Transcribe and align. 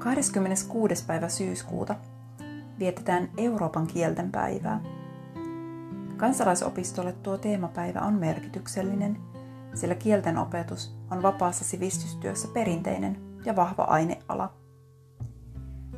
26. 0.00 1.04
päivä 1.06 1.28
syyskuuta 1.28 1.94
vietetään 2.78 3.28
Euroopan 3.36 3.86
kielten 3.86 4.30
päivää. 4.32 4.80
Kansalaisopistolle 6.16 7.12
tuo 7.12 7.38
teemapäivä 7.38 8.00
on 8.00 8.14
merkityksellinen, 8.14 9.18
sillä 9.74 9.94
kielten 9.94 10.38
opetus 10.38 10.96
on 11.10 11.22
vapaassa 11.22 11.64
sivistystyössä 11.64 12.48
perinteinen 12.54 13.18
ja 13.44 13.56
vahva 13.56 13.82
aineala. 13.82 14.52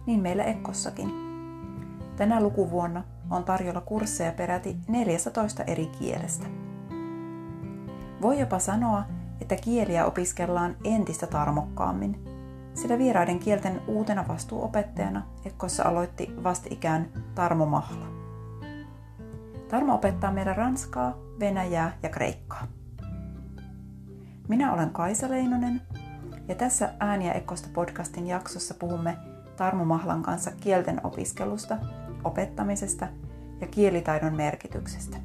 Niin 0.06 0.20
meillä 0.20 0.44
Ekkossakin. 0.44 1.10
Tänä 2.16 2.40
lukuvuonna 2.40 3.04
on 3.30 3.44
tarjolla 3.44 3.80
kursseja 3.80 4.32
peräti 4.32 4.76
14 4.88 5.62
eri 5.62 5.86
kielestä. 5.86 6.46
Voi 8.22 8.40
jopa 8.40 8.58
sanoa, 8.58 9.04
että 9.40 9.56
kieliä 9.56 10.06
opiskellaan 10.06 10.76
entistä 10.84 11.26
tarmokkaammin– 11.26 12.18
sillä 12.74 12.98
vieraiden 12.98 13.38
kielten 13.38 13.82
uutena 13.86 14.24
vastuuopettajana 14.28 15.22
Ekkossa 15.44 15.82
aloitti 15.84 16.34
vastikään 16.44 17.08
Tarmo 17.34 17.66
Mahla. 17.66 18.06
Tarmo 19.68 19.94
opettaa 19.94 20.32
meidän 20.32 20.56
ranskaa, 20.56 21.18
venäjää 21.40 21.98
ja 22.02 22.08
kreikkaa. 22.08 22.66
Minä 24.48 24.72
olen 24.72 24.90
Kaisa 24.90 25.30
Leinonen 25.30 25.80
ja 26.48 26.54
tässä 26.54 26.94
Ääniä 27.00 27.32
Ekkosta 27.32 27.68
podcastin 27.72 28.26
jaksossa 28.26 28.74
puhumme 28.74 29.16
Tarmo 29.56 29.84
Mahlan 29.84 30.22
kanssa 30.22 30.50
kielten 30.60 31.00
opiskelusta, 31.06 31.78
opettamisesta 32.24 33.08
ja 33.60 33.66
kielitaidon 33.66 34.36
merkityksestä. 34.36 35.16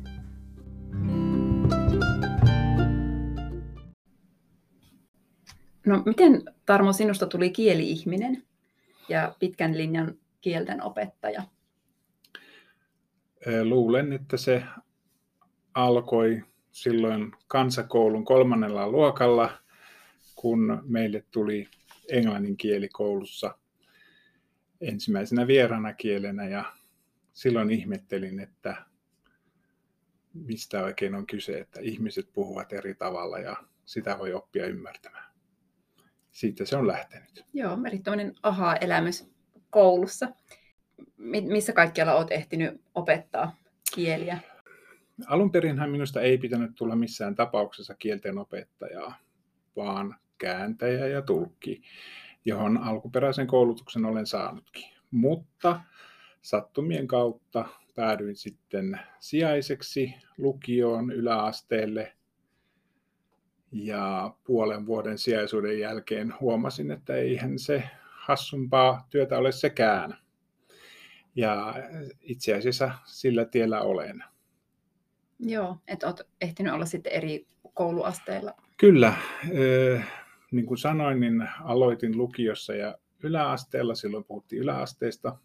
No 5.88 6.04
miten 6.06 6.44
Tarmo 6.66 6.94
sinusta 6.94 7.28
tuli 7.28 7.50
kieli-ihminen 7.50 8.44
ja 9.10 9.36
pitkän 9.40 9.78
linjan 9.78 10.18
kielten 10.42 10.84
opettaja? 10.84 11.44
Luulen, 13.64 14.14
että 14.14 14.38
se 14.38 14.64
alkoi 15.74 16.44
silloin 16.72 17.32
kansakoulun 17.48 18.26
kolmannella 18.26 18.90
luokalla, 18.90 19.58
kun 20.36 20.84
meille 20.88 21.24
tuli 21.32 21.68
englannin 22.12 22.58
kieli 22.58 22.90
koulussa 22.90 23.58
ensimmäisenä 24.82 25.48
vieraana 25.48 25.94
kielenä 25.94 26.48
ja 26.48 26.74
silloin 27.34 27.70
ihmettelin, 27.70 28.40
että 28.40 28.86
mistä 30.34 30.84
oikein 30.84 31.16
on 31.16 31.28
kyse, 31.28 31.60
että 31.60 31.80
ihmiset 31.82 32.30
puhuvat 32.34 32.74
eri 32.74 32.96
tavalla 32.96 33.40
ja 33.40 33.56
sitä 33.86 34.20
voi 34.20 34.34
oppia 34.34 34.66
ymmärtämään 34.66 35.27
siitä 36.38 36.66
se 36.66 36.78
on 36.78 36.88
lähtenyt. 36.88 37.46
Joo, 37.54 37.78
erittäin 37.88 38.36
aha-elämys 38.44 39.32
koulussa. 39.70 40.28
Missä 41.18 41.74
kaikkialla 41.74 42.16
olet 42.16 42.32
ehtinyt 42.32 42.82
opettaa 42.96 43.56
kieliä? 43.96 44.40
Alun 45.28 45.52
perinhän 45.52 45.90
minusta 45.90 46.22
ei 46.22 46.38
pitänyt 46.38 46.72
tulla 46.76 46.96
missään 46.96 47.36
tapauksessa 47.36 47.96
kielten 47.96 48.38
opettajaa, 48.38 49.16
vaan 49.76 50.16
kääntäjä 50.38 51.08
ja 51.08 51.22
tulkki, 51.22 51.82
johon 52.46 52.78
alkuperäisen 52.78 53.48
koulutuksen 53.48 54.06
olen 54.06 54.26
saanutkin. 54.26 54.86
Mutta 55.12 55.82
sattumien 56.42 57.08
kautta 57.08 57.66
päädyin 57.96 58.36
sitten 58.36 59.00
sijaiseksi 59.20 60.14
lukioon 60.38 61.12
yläasteelle 61.12 62.17
ja 63.72 64.36
puolen 64.44 64.86
vuoden 64.86 65.18
sijaisuuden 65.18 65.80
jälkeen 65.80 66.34
huomasin, 66.40 66.92
että 66.92 67.16
eihän 67.16 67.60
se 67.60 67.84
hassumpaa 68.10 69.08
työtä 69.10 69.38
ole 69.38 69.52
sekään. 69.52 70.18
Ja 71.36 71.74
itse 72.22 72.54
asiassa 72.54 72.92
sillä 73.06 73.46
tiellä 73.46 73.82
olen. 73.82 74.24
Joo, 75.40 75.78
että 75.88 76.08
olet 76.08 76.22
ehtinyt 76.42 76.74
olla 76.74 76.86
sitten 76.86 77.14
eri 77.14 77.48
kouluasteilla. 77.74 78.54
Kyllä. 78.78 79.14
Niin 80.52 80.66
kuin 80.66 80.78
sanoin, 80.78 81.20
niin 81.20 81.50
aloitin 81.64 82.18
lukiossa 82.18 82.76
ja 82.76 82.98
yläasteella, 83.24 83.96
silloin 83.96 84.24
puhuttiin 84.24 84.62
yläasteesta. 84.62 85.38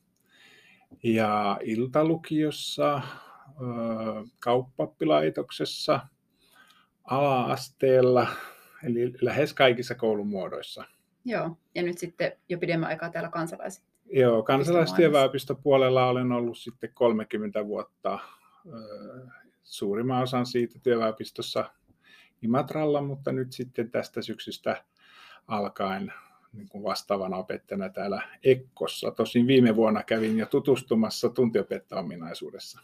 Ja 1.02 1.58
iltalukiossa, 1.62 3.02
kauppappilaitoksessa– 4.40 6.00
ala-asteella, 7.04 8.26
eli 8.84 9.12
lähes 9.20 9.54
kaikissa 9.54 9.94
koulumuodoissa. 9.94 10.84
Joo, 11.24 11.56
ja 11.74 11.82
nyt 11.82 11.98
sitten 11.98 12.32
jo 12.48 12.58
pidemmän 12.58 12.88
aikaa 12.88 13.10
täällä 13.10 13.30
kansalais. 13.30 13.82
Joo, 14.12 14.42
kansalaistyöväopistopuolella 14.42 16.06
olen 16.06 16.32
ollut 16.32 16.58
sitten 16.58 16.90
30 16.94 17.66
vuotta 17.66 18.18
suurimman 19.62 20.22
osan 20.22 20.46
siitä 20.46 20.78
työväopistossa 20.82 21.70
Imatralla, 22.42 23.02
mutta 23.02 23.32
nyt 23.32 23.52
sitten 23.52 23.90
tästä 23.90 24.22
syksystä 24.22 24.84
alkaen 25.46 26.12
niin 26.52 26.68
kuin 26.68 26.84
vastaavana 26.84 27.36
opettajana 27.36 27.88
täällä 27.88 28.22
Ekkossa. 28.44 29.10
Tosin 29.10 29.46
viime 29.46 29.76
vuonna 29.76 30.02
kävin 30.02 30.38
jo 30.38 30.46
tutustumassa 30.46 31.28
tuntiopettajaominaisuudessa. 31.28 32.80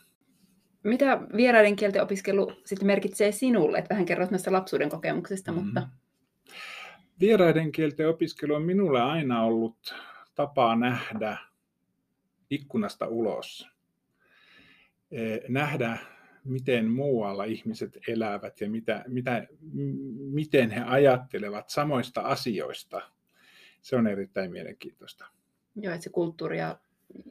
Mitä 0.84 1.20
vieraiden 1.36 1.76
kielten 1.76 2.02
opiskelu 2.02 2.52
sitten 2.64 2.86
merkitsee 2.86 3.32
sinulle? 3.32 3.78
Että 3.78 3.90
vähän 3.90 4.06
kerroit 4.06 4.30
näistä 4.30 4.52
lapsuuden 4.52 4.88
kokemuksista, 4.88 5.52
mm. 5.52 5.64
mutta... 5.64 5.88
Vieraiden 7.20 7.72
kielten 7.72 8.08
opiskelu 8.08 8.54
on 8.54 8.62
minulle 8.62 9.00
aina 9.00 9.42
ollut 9.42 9.94
tapaa 10.34 10.76
nähdä 10.76 11.38
ikkunasta 12.50 13.06
ulos. 13.06 13.68
E, 15.10 15.38
nähdä, 15.48 15.98
miten 16.44 16.90
muualla 16.90 17.44
ihmiset 17.44 17.98
elävät 18.08 18.60
ja 18.60 18.70
mitä, 18.70 19.04
mitä, 19.08 19.46
miten 20.18 20.70
he 20.70 20.80
ajattelevat 20.80 21.68
samoista 21.68 22.20
asioista. 22.20 23.00
Se 23.82 23.96
on 23.96 24.06
erittäin 24.06 24.50
mielenkiintoista. 24.50 25.26
Joo, 25.76 25.94
että 25.94 26.04
se 26.04 26.10
kulttuuri 26.10 26.58
ja 26.58 26.78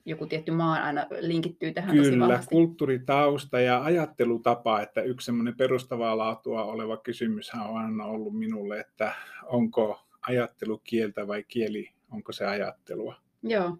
joku 0.05 0.25
tietty 0.25 0.51
maa 0.51 0.83
aina 0.83 1.05
linkittyy 1.19 1.73
tähän 1.73 1.97
Kyllä, 1.97 2.35
tosi 2.35 2.47
kulttuuritausta 2.47 3.59
ja 3.59 3.83
ajattelutapa, 3.83 4.81
että 4.81 5.01
yksi 5.01 5.25
semmoinen 5.25 5.57
perustavaa 5.57 6.17
laatua 6.17 6.63
oleva 6.63 6.97
kysymys 6.97 7.51
on 7.53 7.77
aina 7.77 8.05
ollut 8.05 8.37
minulle, 8.37 8.79
että 8.79 9.13
onko 9.45 9.99
ajattelu 10.27 10.77
kieltä 10.83 11.27
vai 11.27 11.43
kieli, 11.43 11.89
onko 12.11 12.31
se 12.31 12.45
ajattelua. 12.45 13.15
Joo. 13.43 13.77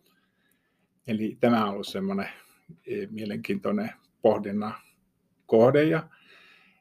Eli 1.07 1.37
tämä 1.39 1.65
on 1.65 1.73
ollut 1.73 1.87
semmoinen 1.87 2.29
e, 2.87 3.07
mielenkiintoinen 3.09 3.89
pohdinnan 4.21 4.73
kohde 5.45 5.83
ja 5.83 6.09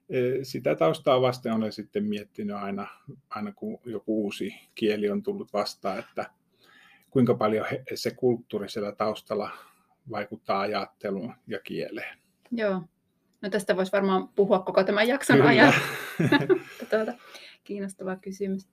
e, 0.09 0.44
sitä 0.44 0.75
taustaa 0.75 1.21
vasten 1.21 1.53
olen 1.53 1.72
sitten 1.72 2.04
miettinyt 2.04 2.56
aina, 2.56 2.87
aina 3.31 3.53
kun 3.53 3.78
joku 3.84 4.25
uusi 4.25 4.54
kieli 4.75 5.10
on 5.10 5.22
tullut 5.22 5.53
vastaan, 5.53 5.98
että 5.98 6.31
kuinka 7.16 7.34
paljon 7.34 7.66
se 7.94 8.10
kulttuuri 8.10 8.69
siellä 8.69 8.93
taustalla 8.93 9.50
vaikuttaa 10.10 10.60
ajatteluun 10.60 11.34
ja 11.47 11.59
kieleen. 11.59 12.19
Joo. 12.53 12.82
No 13.43 13.50
tästä 13.50 13.77
voisi 13.77 13.93
varmaan 13.93 14.28
puhua 14.28 14.59
koko 14.59 14.84
tämän 14.84 15.09
jakson 15.09 15.37
Kyllä. 15.37 15.49
ajan. 15.49 15.75
tuota, 16.91 17.12
kiinnostava 17.65 18.16
kysymys. 18.16 18.69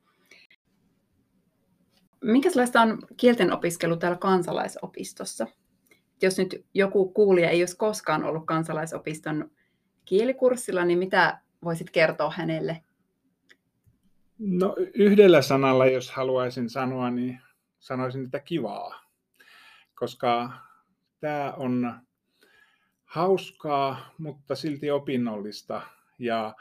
Minkälaista 2.24 2.82
on 2.82 3.00
kielten 3.18 3.54
opiskelu 3.54 3.98
täällä 3.98 4.18
kansalaisopistossa? 4.18 5.48
Jos 6.22 6.38
nyt 6.38 6.66
joku 6.74 7.10
kuulija 7.10 7.50
ei 7.50 7.62
olisi 7.62 7.78
koskaan 7.78 8.24
ollut 8.24 8.46
kansalaisopiston 8.46 9.52
kielikurssilla, 10.06 10.86
niin 10.86 11.00
mitä 11.00 11.40
voisit 11.64 11.90
kertoa 11.90 12.34
hänelle? 12.38 12.84
No 14.40 14.76
yhdellä 14.94 15.42
sanalla, 15.42 15.86
jos 15.86 16.12
haluaisin 16.12 16.70
sanoa, 16.70 17.12
niin 17.12 17.40
sanoisin, 17.84 18.26
että 18.26 18.40
kivaa, 18.40 19.04
koska 19.96 20.52
tämä 21.20 21.54
on 21.58 22.00
hauskaa, 23.06 24.14
mutta 24.18 24.56
silti 24.56 24.92
opinnollista. 24.92 25.82
Ja 26.20 26.56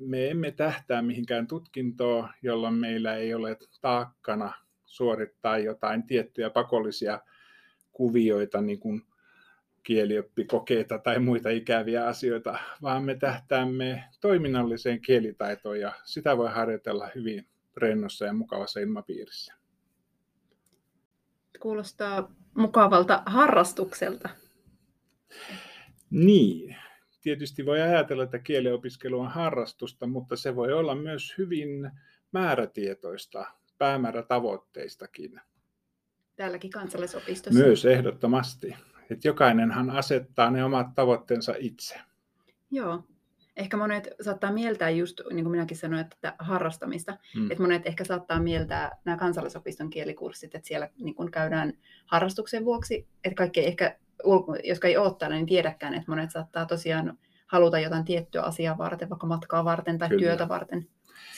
me 0.00 0.30
emme 0.30 0.50
tähtää 0.50 1.02
mihinkään 1.02 1.46
tutkintoon, 1.46 2.28
jolloin 2.42 2.74
meillä 2.74 3.16
ei 3.16 3.34
ole 3.34 3.56
taakkana 3.80 4.52
suorittaa 4.86 5.58
jotain 5.58 6.02
tiettyjä 6.02 6.50
pakollisia 6.50 7.20
kuvioita, 7.92 8.60
niin 8.60 8.80
kuin 8.80 9.02
kielioppikokeita 9.82 10.98
tai 10.98 11.18
muita 11.18 11.50
ikäviä 11.50 12.06
asioita, 12.06 12.58
vaan 12.82 13.04
me 13.04 13.14
tähtäämme 13.14 14.04
toiminnalliseen 14.20 15.00
kielitaitoon 15.00 15.80
ja 15.80 15.92
sitä 16.04 16.36
voi 16.36 16.50
harjoitella 16.50 17.08
hyvin 17.14 17.46
rennossa 17.76 18.24
ja 18.24 18.32
mukavassa 18.32 18.80
ilmapiirissä 18.80 19.61
kuulostaa 21.62 22.34
mukavalta 22.54 23.22
harrastukselta. 23.26 24.28
Niin, 26.10 26.76
tietysti 27.20 27.66
voi 27.66 27.80
ajatella, 27.80 28.24
että 28.24 28.38
kieliopiskelu 28.38 29.20
on 29.20 29.30
harrastusta, 29.30 30.06
mutta 30.06 30.36
se 30.36 30.56
voi 30.56 30.72
olla 30.72 30.94
myös 30.94 31.34
hyvin 31.38 31.90
määrätietoista, 32.32 33.44
päämäärätavoitteistakin. 33.78 35.40
Täälläkin 36.36 36.70
kansallisopistossa. 36.70 37.60
Myös 37.60 37.84
ehdottomasti. 37.84 38.76
Että 39.10 39.28
jokainenhan 39.28 39.90
asettaa 39.90 40.50
ne 40.50 40.64
omat 40.64 40.94
tavoitteensa 40.94 41.54
itse. 41.58 42.00
Joo. 42.70 43.04
Ehkä 43.56 43.76
monet 43.76 44.08
saattaa 44.20 44.52
mieltää 44.52 44.90
just, 44.90 45.20
niin 45.30 45.44
kuin 45.44 45.50
minäkin 45.50 45.76
sanoin, 45.76 46.00
että 46.00 46.34
harrastamista. 46.38 47.18
Mm. 47.36 47.50
Että 47.50 47.62
monet 47.62 47.86
ehkä 47.86 48.04
saattaa 48.04 48.40
mieltää 48.40 48.98
nämä 49.04 49.16
kansallisopiston 49.16 49.90
kielikurssit, 49.90 50.54
että 50.54 50.68
siellä 50.68 50.88
niin 50.98 51.14
kuin 51.14 51.30
käydään 51.30 51.72
harrastuksen 52.06 52.64
vuoksi. 52.64 53.08
Että 53.24 53.36
kaikki 53.36 53.60
ei 53.60 53.66
ehkä, 53.66 53.98
jotka 54.64 54.88
ei 54.88 54.96
ole 54.96 55.14
täällä, 55.18 55.36
niin 55.36 55.46
tiedäkään, 55.46 55.94
että 55.94 56.10
monet 56.10 56.30
saattaa 56.30 56.66
tosiaan 56.66 57.18
haluta 57.46 57.78
jotain 57.78 58.04
tiettyä 58.04 58.42
asiaa 58.42 58.78
varten, 58.78 59.10
vaikka 59.10 59.26
matkaa 59.26 59.64
varten 59.64 59.98
tai 59.98 60.08
Kyllä. 60.08 60.22
työtä 60.22 60.48
varten 60.48 60.88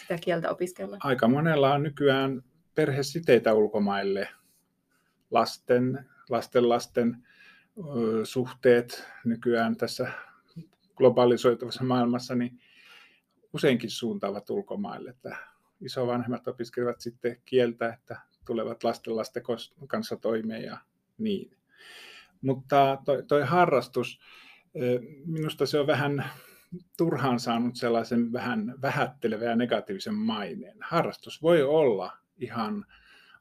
sitä 0.00 0.18
kieltä 0.18 0.50
opiskella. 0.50 0.96
Aika 1.00 1.28
monella 1.28 1.74
on 1.74 1.82
nykyään 1.82 2.42
perhesiteitä 2.74 3.54
ulkomaille, 3.54 4.28
lasten, 5.30 6.10
lasten 6.30 6.68
lasten 6.68 7.26
ö, 7.78 8.24
suhteet 8.24 9.08
nykyään 9.24 9.76
tässä 9.76 10.12
globalisoituvassa 10.96 11.84
maailmassa, 11.84 12.34
niin 12.34 12.60
useinkin 13.52 13.90
suuntaavat 13.90 14.50
ulkomaille. 14.50 15.10
Että 15.10 15.36
isovanhemmat 15.80 16.48
opiskelevat 16.48 17.00
sitten 17.00 17.40
kieltä, 17.44 17.88
että 17.88 18.20
tulevat 18.46 18.84
lasten 18.84 19.16
lasten 19.16 19.42
kanssa 19.88 20.16
toimeen 20.16 20.62
ja 20.62 20.78
niin. 21.18 21.56
Mutta 22.40 22.98
toi, 23.04 23.22
toi 23.22 23.42
harrastus, 23.42 24.20
minusta 25.26 25.66
se 25.66 25.80
on 25.80 25.86
vähän 25.86 26.24
turhaan 26.96 27.40
saanut 27.40 27.76
sellaisen 27.76 28.32
vähän 28.32 28.74
vähättelevän 28.82 29.48
ja 29.48 29.56
negatiivisen 29.56 30.14
maineen. 30.14 30.76
Harrastus 30.80 31.42
voi 31.42 31.62
olla 31.62 32.12
ihan 32.38 32.86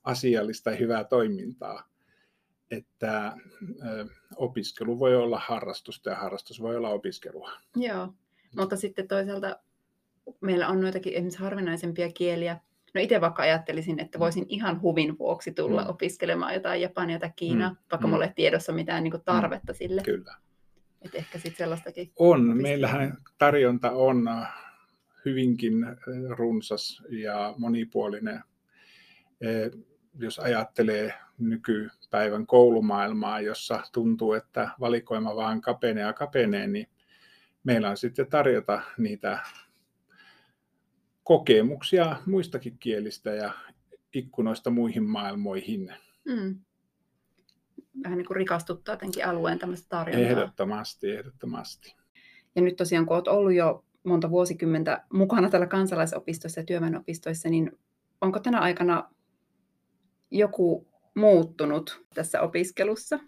asiallista 0.04 0.72
ja 0.72 0.78
hyvää 0.78 1.04
toimintaa, 1.04 1.90
että 2.78 3.34
opiskelu 4.36 5.00
voi 5.00 5.16
olla 5.16 5.42
harrastusta 5.46 6.10
ja 6.10 6.16
harrastus 6.16 6.62
voi 6.62 6.76
olla 6.76 6.90
opiskelua. 6.90 7.52
Joo, 7.76 8.14
mutta 8.58 8.76
sitten 8.76 9.08
toisaalta 9.08 9.60
meillä 10.42 10.68
on 10.68 10.82
noitakin 10.82 11.14
esimerkiksi 11.14 11.40
harvinaisempia 11.40 12.12
kieliä. 12.12 12.60
No 12.94 13.02
itse 13.02 13.22
vaikka 13.22 13.44
ajattelisin, 13.44 14.00
että 14.00 14.20
voisin 14.20 14.46
ihan 14.50 14.82
huvin 14.82 15.18
vuoksi 15.18 15.52
tulla 15.52 15.84
mm. 15.84 15.90
opiskelemaan 15.90 16.54
jotain 16.54 16.82
Japania 16.82 17.20
tai 17.20 17.32
Kiinaa, 17.36 17.70
mm. 17.70 17.78
vaikka 17.92 18.08
mm. 18.08 18.22
ei 18.22 18.32
tiedossa 18.36 18.72
mitään 18.72 19.04
niin 19.04 19.12
kuin 19.12 19.24
tarvetta 19.26 19.74
mm. 19.74 19.78
sille. 19.78 20.02
Kyllä. 20.02 20.36
Et 21.02 21.16
ehkä 21.16 21.38
sitten 21.38 21.58
sellaistakin. 21.58 22.12
On. 22.16 22.62
Meillähän 22.62 23.18
tarjonta 23.38 23.92
on 23.92 24.30
hyvinkin 25.26 25.74
runsas 26.30 27.04
ja 27.10 27.54
monipuolinen. 27.58 28.44
Jos 30.20 30.40
ajattelee 30.40 31.14
nykypäivän 31.38 32.48
koulumaailmaa, 32.48 33.42
jossa 33.42 33.84
tuntuu, 33.94 34.34
että 34.34 34.70
valikoima 34.80 35.36
vaan 35.36 35.62
kapenee 35.62 36.04
ja 36.04 36.14
kapenee, 36.14 36.68
niin 36.68 36.88
meillä 37.64 37.90
on 37.90 37.98
sitten 37.98 38.28
tarjota 38.28 38.82
niitä 38.98 39.40
kokemuksia 41.24 42.16
muistakin 42.26 42.78
kielistä 42.80 43.32
ja 43.32 43.52
ikkunoista 44.14 44.70
muihin 44.70 45.04
maailmoihin. 45.04 45.94
Mm 46.26 46.60
vähän 48.04 48.18
niin 48.18 48.28
kuin 48.28 48.38
rikastuttaa 48.38 48.94
jotenkin 48.94 49.26
alueen 49.26 49.60
tämmöistä 49.60 49.90
tarjontaa. 49.90 50.30
Ehdottomasti, 50.30 51.12
ehdottomasti. 51.12 51.96
Ja 52.56 52.62
nyt 52.62 52.76
tosiaan, 52.76 53.06
kun 53.06 53.16
olet 53.16 53.28
ollut 53.28 53.54
jo 53.54 53.86
monta 54.04 54.30
vuosikymmentä 54.30 55.04
mukana 55.14 55.50
tällä 55.50 55.68
kansalaisopistossa 55.68 56.60
ja 56.60 56.66
työväenopistoissa, 56.66 57.50
niin 57.50 57.72
onko 58.22 58.40
tänä 58.40 58.60
aikana 58.60 59.10
joku 60.34 60.88
muuttunut 61.16 62.06
tässä 62.14 62.42
opiskelussa? 62.42 63.20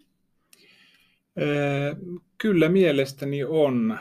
Kyllä 2.37 2.69
mielestäni 2.69 3.43
on. 3.43 3.99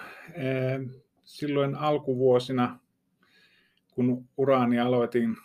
Silloin 1.25 1.75
alkuvuosina, 1.75 2.79
kun 3.95 4.29
uraani 4.37 4.81
aloitin, 4.81 5.37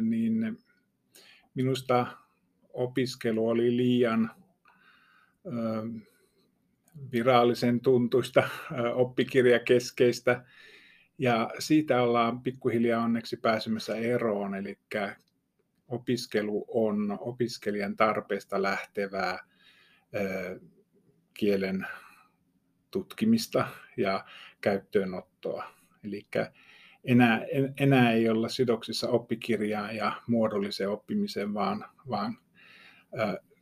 niin 0.00 0.58
minusta 1.54 2.06
opiskelu 2.72 3.48
oli 3.48 3.76
liian 3.76 4.30
virallisen 7.12 7.80
tuntuista, 7.80 8.48
oppikirjakeskeistä. 8.94 10.44
Ja 11.18 11.50
siitä 11.58 12.02
ollaan 12.02 12.42
pikkuhiljaa 12.42 13.04
onneksi 13.04 13.36
pääsemässä 13.36 13.96
eroon, 13.96 14.54
eli 14.54 14.78
opiskelu 15.88 16.64
on 16.68 17.18
opiskelijan 17.20 17.96
tarpeesta 17.96 18.62
lähtevää 18.62 19.38
kielen 21.34 21.86
tutkimista 22.90 23.68
ja 23.96 24.24
käyttöönottoa. 24.60 25.64
Eli 26.04 26.26
enää, 27.04 27.40
enää 27.80 28.12
ei 28.12 28.28
olla 28.28 28.48
sidoksissa 28.48 29.08
oppikirjaan 29.08 29.96
ja 29.96 30.22
muodolliseen 30.26 30.90
oppimiseen, 30.90 31.54
vaan, 31.54 31.84
vaan 32.08 32.38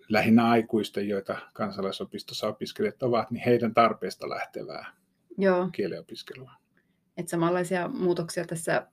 lähinnä 0.08 0.48
aikuisten, 0.48 1.08
joita 1.08 1.38
kansalaisopistossa 1.54 2.48
opiskelijat 2.48 3.02
ovat, 3.02 3.30
niin 3.30 3.44
heidän 3.44 3.74
tarpeesta 3.74 4.28
lähtevää 4.28 4.92
Joo. 5.38 5.68
kielenopiskelua. 5.72 6.52
Et 7.16 7.28
samanlaisia 7.28 7.88
muutoksia 7.88 8.44
tässä 8.44 8.86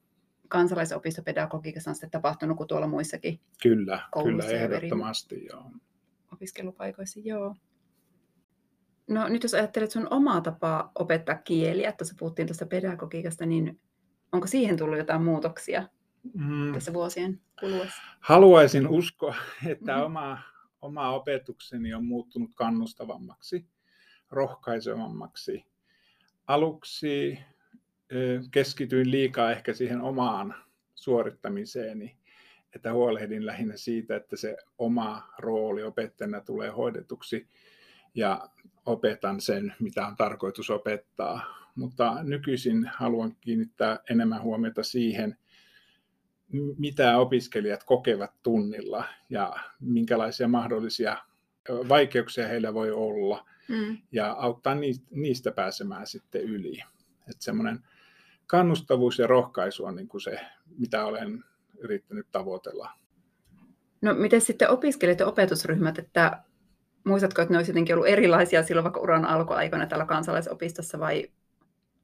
kansalaisopistopedagogiikassa 0.49 1.91
on 1.91 1.95
sitten 1.95 2.11
tapahtunut 2.11 2.57
kuin 2.57 2.67
tuolla 2.67 2.87
muissakin 2.87 3.39
Kyllä, 3.63 3.99
kyllä 4.23 4.43
ehdottomasti 4.45 5.45
joo. 5.45 5.71
Opiskelupaikoissa, 6.33 7.19
joo. 7.23 7.55
No 9.07 9.27
nyt 9.27 9.43
jos 9.43 9.53
ajattelet 9.53 9.91
sun 9.91 10.07
omaa 10.09 10.41
tapaa 10.41 10.91
opettaa 10.95 11.35
kieliä, 11.35 11.91
tuossa 11.91 12.15
puhuttiin 12.19 12.47
tuosta 12.47 12.65
pedagogiikasta, 12.65 13.45
niin 13.45 13.79
onko 14.31 14.47
siihen 14.47 14.77
tullut 14.77 14.97
jotain 14.97 15.23
muutoksia 15.23 15.87
mm. 16.33 16.73
tässä 16.73 16.93
vuosien 16.93 17.41
kuluessa? 17.59 18.01
Haluaisin 18.19 18.87
uskoa, 18.87 19.35
että 19.65 19.95
mm. 19.97 20.03
oma 20.03 20.37
oma 20.81 21.09
opetukseni 21.09 21.93
on 21.93 22.05
muuttunut 22.05 22.51
kannustavammaksi, 22.55 23.65
rohkaisevammaksi. 24.31 25.65
Aluksi 26.47 27.39
keskityin 28.51 29.11
liikaa 29.11 29.51
ehkä 29.51 29.73
siihen 29.73 30.01
omaan 30.01 30.55
suorittamiseeni, 30.95 32.17
että 32.75 32.93
huolehdin 32.93 33.45
lähinnä 33.45 33.77
siitä, 33.77 34.15
että 34.15 34.35
se 34.37 34.57
oma 34.77 35.33
rooli 35.39 35.83
opettajana 35.83 36.41
tulee 36.41 36.69
hoidetuksi 36.69 37.47
ja 38.15 38.49
opetan 38.85 39.41
sen, 39.41 39.75
mitä 39.79 40.07
on 40.07 40.15
tarkoitus 40.15 40.69
opettaa. 40.69 41.59
Mutta 41.75 42.23
nykyisin 42.23 42.91
haluan 42.95 43.35
kiinnittää 43.41 43.99
enemmän 44.09 44.41
huomiota 44.41 44.83
siihen, 44.83 45.37
mitä 46.77 47.17
opiskelijat 47.17 47.83
kokevat 47.83 48.31
tunnilla 48.43 49.05
ja 49.29 49.55
minkälaisia 49.79 50.47
mahdollisia 50.47 51.17
vaikeuksia 51.89 52.47
heillä 52.47 52.73
voi 52.73 52.91
olla 52.91 53.45
mm. 53.67 53.97
ja 54.11 54.31
auttaa 54.31 54.75
niistä 55.11 55.51
pääsemään 55.51 56.07
sitten 56.07 56.41
yli. 56.41 56.79
Että 57.29 57.43
semmoinen 57.43 57.79
kannustavuus 58.49 59.19
ja 59.19 59.27
rohkaisu 59.27 59.85
on 59.85 59.95
niin 59.95 60.07
kuin 60.07 60.21
se, 60.21 60.39
mitä 60.77 61.05
olen 61.05 61.43
yrittänyt 61.79 62.27
tavoitella. 62.31 62.91
No 64.01 64.13
miten 64.13 64.41
sitten 64.41 64.69
opiskelijat 64.69 65.19
ja 65.19 65.27
opetusryhmät, 65.27 65.99
että 65.99 66.43
muistatko, 67.03 67.41
että 67.41 67.53
ne 67.53 67.57
olisi 67.57 67.71
jotenkin 67.71 67.95
ollut 67.95 68.07
erilaisia 68.07 68.63
silloin 68.63 68.83
vaikka 68.83 68.99
uran 68.99 69.25
alkuaikoina 69.25 69.87
täällä 69.87 70.05
kansalaisopistossa 70.05 70.99
vai 70.99 71.31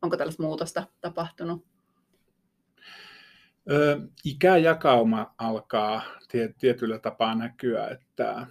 onko 0.02 0.18
tällaista 0.18 0.44
muutosta 0.44 0.84
tapahtunut? 1.02 1.66
ikäjakauma 4.24 5.36
alkaa 5.38 6.02
tietyllä 6.60 7.00
tapaa 7.00 7.36
näkyä, 7.36 7.88
että 7.88 8.48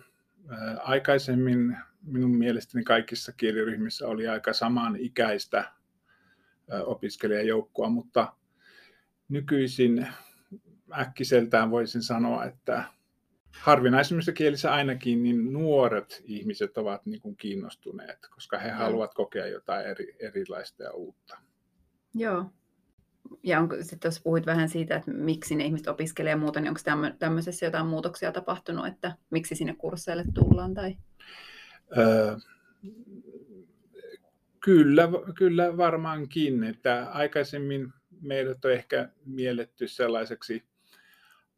aikaisemmin 0.78 1.76
minun 2.02 2.36
mielestäni 2.36 2.84
kaikissa 2.84 3.32
kieliryhmissä 3.32 4.08
oli 4.08 4.28
aika 4.28 4.52
saman 4.52 4.96
ikäistä 4.96 5.72
opiskelijajoukkoa, 6.84 7.88
mutta 7.88 8.32
nykyisin 9.28 10.06
äkkiseltään 10.98 11.70
voisin 11.70 12.02
sanoa, 12.02 12.44
että 12.44 12.84
harvinaisemmissa 13.60 14.32
kielissä 14.32 14.72
ainakin 14.72 15.22
niin 15.22 15.52
nuoret 15.52 16.22
ihmiset 16.24 16.78
ovat 16.78 17.06
niin 17.06 17.20
kuin 17.20 17.36
kiinnostuneet, 17.36 18.18
koska 18.34 18.58
he 18.58 18.70
haluavat 18.70 19.14
kokea 19.14 19.46
jotain 19.46 19.86
eri, 19.86 20.16
erilaista 20.18 20.82
ja 20.82 20.92
uutta. 20.92 21.38
Joo, 22.14 22.50
ja 23.42 23.60
onko, 23.60 23.76
sitten 23.80 24.08
jos 24.08 24.20
puhuit 24.20 24.46
vähän 24.46 24.68
siitä, 24.68 24.96
että 24.96 25.10
miksi 25.10 25.54
ne 25.54 25.64
ihmiset 25.64 25.88
opiskelee 25.88 26.30
ja 26.30 26.36
muuta, 26.36 26.60
niin 26.60 26.68
onko 26.68 26.80
tämmöisessä 27.18 27.66
jotain 27.66 27.86
muutoksia 27.86 28.32
tapahtunut, 28.32 28.86
että 28.86 29.16
miksi 29.30 29.54
sinne 29.54 29.74
kursseille 29.74 30.24
tullaan? 30.34 30.74
Tai? 30.74 30.96
Öö, 31.98 32.36
kyllä, 34.64 35.08
kyllä 35.34 35.76
varmaankin, 35.76 36.64
että 36.64 37.06
aikaisemmin 37.10 37.92
meidät 38.20 38.64
on 38.64 38.72
ehkä 38.72 39.08
mielletty 39.24 39.88
sellaiseksi 39.88 40.64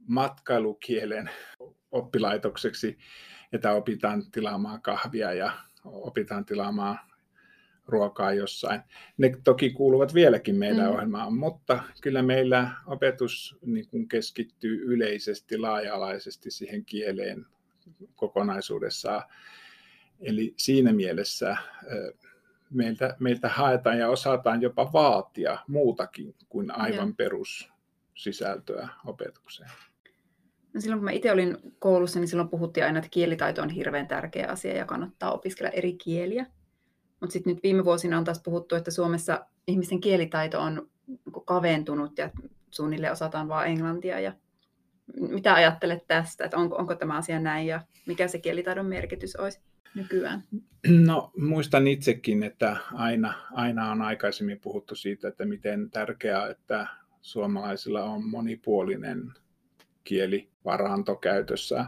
matkailukielen 0.08 1.30
oppilaitokseksi, 1.90 2.98
että 3.52 3.72
opitaan 3.72 4.30
tilaamaan 4.30 4.82
kahvia 4.82 5.32
ja 5.32 5.52
opitaan 5.84 6.44
tilaamaan 6.44 6.98
ruokaa 7.86 8.32
jossain. 8.32 8.80
Ne 9.18 9.32
toki 9.44 9.70
kuuluvat 9.70 10.14
vieläkin 10.14 10.56
meidän 10.56 10.86
mm. 10.86 10.90
ohjelmaan, 10.90 11.34
mutta 11.34 11.82
kyllä 12.02 12.22
meillä 12.22 12.70
opetus 12.86 13.58
niin 13.66 13.88
kuin 13.88 14.08
keskittyy 14.08 14.82
yleisesti, 14.84 15.58
laaja-alaisesti 15.58 16.50
siihen 16.50 16.84
kieleen 16.84 17.46
kokonaisuudessaan. 18.14 19.22
Eli 20.20 20.54
siinä 20.56 20.92
mielessä 20.92 21.56
meiltä, 22.70 23.16
meiltä 23.20 23.48
haetaan 23.48 23.98
ja 23.98 24.08
osataan 24.08 24.62
jopa 24.62 24.92
vaatia 24.92 25.58
muutakin 25.68 26.34
kuin 26.48 26.70
aivan 26.70 27.06
yeah. 27.06 27.16
perussisältöä 27.16 28.88
opetukseen. 29.06 29.70
No 30.74 30.80
silloin 30.80 30.98
kun 30.98 31.04
mä 31.04 31.10
itse 31.10 31.32
olin 31.32 31.58
koulussa, 31.78 32.20
niin 32.20 32.28
silloin 32.28 32.48
puhuttiin 32.48 32.86
aina, 32.86 32.98
että 32.98 33.10
kielitaito 33.10 33.62
on 33.62 33.70
hirveän 33.70 34.06
tärkeä 34.06 34.48
asia 34.48 34.76
ja 34.76 34.84
kannattaa 34.84 35.32
opiskella 35.32 35.70
eri 35.70 35.92
kieliä. 35.92 36.46
Mutta 37.20 37.32
sitten 37.32 37.54
nyt 37.54 37.62
viime 37.62 37.84
vuosina 37.84 38.18
on 38.18 38.24
taas 38.24 38.42
puhuttu, 38.42 38.74
että 38.74 38.90
Suomessa 38.90 39.46
ihmisten 39.66 40.00
kielitaito 40.00 40.60
on 40.60 40.90
kaventunut 41.44 42.18
ja 42.18 42.30
suunnilleen 42.70 43.12
osataan 43.12 43.48
vain 43.48 43.70
englantia. 43.70 44.20
Ja 44.20 44.32
mitä 45.16 45.54
ajattelet 45.54 46.06
tästä, 46.06 46.44
että 46.44 46.56
onko, 46.56 46.76
onko 46.76 46.94
tämä 46.94 47.16
asia 47.16 47.40
näin 47.40 47.66
ja 47.66 47.80
mikä 48.06 48.28
se 48.28 48.38
kielitaidon 48.38 48.86
merkitys 48.86 49.36
olisi 49.36 49.60
nykyään? 49.96 50.42
No 50.88 51.30
muistan 51.36 51.86
itsekin, 51.86 52.42
että 52.42 52.76
aina, 52.94 53.34
aina 53.52 53.90
on 53.90 54.02
aikaisemmin 54.02 54.60
puhuttu 54.60 54.94
siitä, 54.94 55.28
että 55.28 55.44
miten 55.44 55.90
tärkeää, 55.90 56.50
että 56.50 56.86
suomalaisilla 57.22 58.04
on 58.04 58.24
monipuolinen 58.24 59.32
kielivaranto 60.04 61.16
käytössä. 61.16 61.86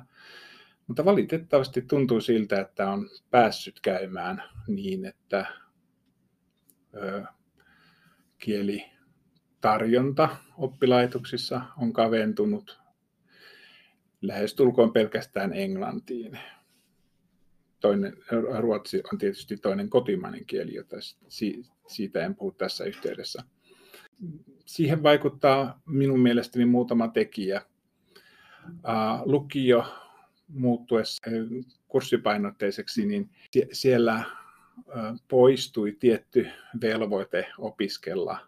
Mutta 0.87 1.05
valitettavasti 1.05 1.83
tuntuu 1.83 2.21
siltä, 2.21 2.61
että 2.61 2.91
on 2.91 3.11
päässyt 3.31 3.81
käymään 3.81 4.43
niin, 4.69 5.05
että 5.05 5.47
ö, 6.95 7.25
kielitarjonta 8.39 10.37
oppilaitoksissa 10.57 11.61
on 11.77 11.93
kaventunut 11.93 12.81
lähestulkoon 14.23 14.93
pelkästään 14.93 15.53
englantiin. 15.53 16.39
Toinen, 17.81 18.17
ruotsi 18.59 19.03
on 19.13 19.19
tietysti 19.19 19.57
toinen 19.57 19.91
kotimainen 19.91 20.47
kieli, 20.47 20.75
jota 20.75 20.97
siitä 21.87 22.27
en 22.27 22.35
puhu 22.35 22.53
tässä 22.53 22.85
yhteydessä. 22.85 23.43
Siihen 24.67 25.03
vaikuttaa 25.03 25.81
minun 25.87 26.21
mielestäni 26.21 26.65
muutama 26.65 27.09
tekijä. 27.09 27.63
Lukio 29.25 29.85
muuttuessa 30.49 31.23
kurssipainotteiseksi, 31.89 33.07
niin 33.07 33.31
siellä 33.73 34.25
poistui 35.29 35.97
tietty 36.01 36.47
velvoite 36.81 37.49
opiskella 37.59 38.39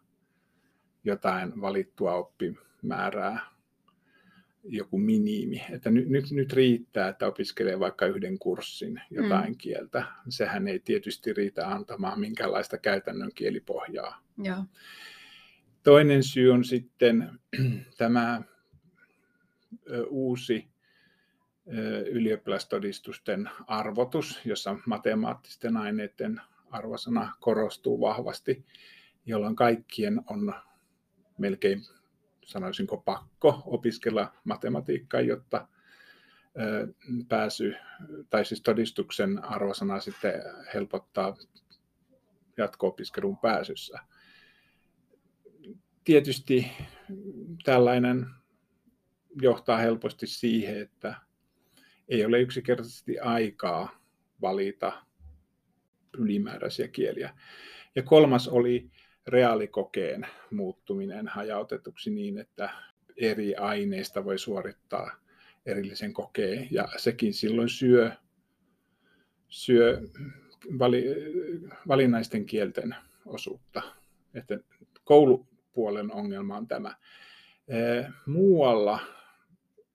jotain 1.05 1.61
valittua 1.61 2.15
oppimäärää, 2.15 3.41
joku 4.65 4.99
minimi. 4.99 5.63
Että 5.71 5.91
nyt, 5.91 6.09
nyt, 6.09 6.31
nyt 6.31 6.53
riittää, 6.53 7.09
että 7.09 7.27
opiskelee 7.27 7.81
vaikka 7.81 8.07
yhden 8.07 8.39
kurssin 8.39 9.01
jotain 9.11 9.53
mm. 9.53 9.59
kieltä. 9.59 10.05
Sehän 10.29 10.69
ei 10.69 10.79
tietysti 10.79 11.33
riitä 11.33 11.69
antamaan 11.69 12.21
minkäänlaista 12.21 12.79
käytännön 12.79 13.31
kielipohjaa. 13.35 14.23
Joo. 14.39 14.65
Toinen 15.83 16.23
syy 16.23 16.51
on 16.51 16.65
sitten 16.65 17.31
tämä 17.99 18.43
uusi 20.09 20.71
ylioppilastodistusten 22.11 23.51
arvotus, 23.67 24.41
jossa 24.45 24.79
matemaattisten 24.87 25.77
aineiden 25.77 26.41
arvosana 26.71 27.33
korostuu 27.41 28.01
vahvasti, 28.01 28.65
jolloin 29.27 29.57
kaikkien 29.57 30.21
on 30.27 30.55
melkein, 31.39 31.83
sanoisinko, 32.47 32.97
pakko 32.97 33.63
opiskella 33.67 34.33
matematiikkaa, 34.45 35.21
jotta 35.21 35.69
pääsy, 37.29 37.75
tai 38.31 38.45
siis 38.45 38.63
todistuksen 38.63 39.45
arvosana 39.45 40.01
sitten 40.01 40.33
helpottaa 40.75 41.37
jatko-opiskeluun 42.57 43.39
pääsyssä. 43.39 43.99
Tietysti 46.05 46.71
tällainen 47.65 48.27
johtaa 49.43 49.77
helposti 49.79 50.27
siihen, 50.27 50.81
että 50.81 51.15
ei 52.09 52.25
ole 52.25 52.41
yksinkertaisesti 52.41 53.19
aikaa 53.19 54.01
valita 54.41 55.07
ylimääräisiä 56.19 56.89
kieliä. 56.89 57.35
Ja 57.97 58.03
kolmas 58.03 58.49
oli 58.49 58.91
reaalikokeen 59.27 60.27
muuttuminen 60.51 61.29
hajautetuksi 61.29 62.11
niin, 62.11 62.39
että 62.39 62.71
eri 63.17 63.57
aineista 63.57 64.25
voi 64.25 64.39
suorittaa 64.39 65.11
erillisen 65.67 66.13
kokeen. 66.13 66.69
Ja 66.71 66.89
sekin 66.97 67.35
silloin 67.35 67.69
syö, 67.69 68.11
syö 69.49 70.01
vali, 70.79 71.05
valinnaisten 71.89 72.47
kielten 72.47 72.97
osuutta. 73.27 73.83
Että 74.35 74.59
koulupuolen 75.05 76.13
ongelma 76.13 76.57
on 76.57 76.69
tämä. 76.69 76.95
Muualla 78.27 79.01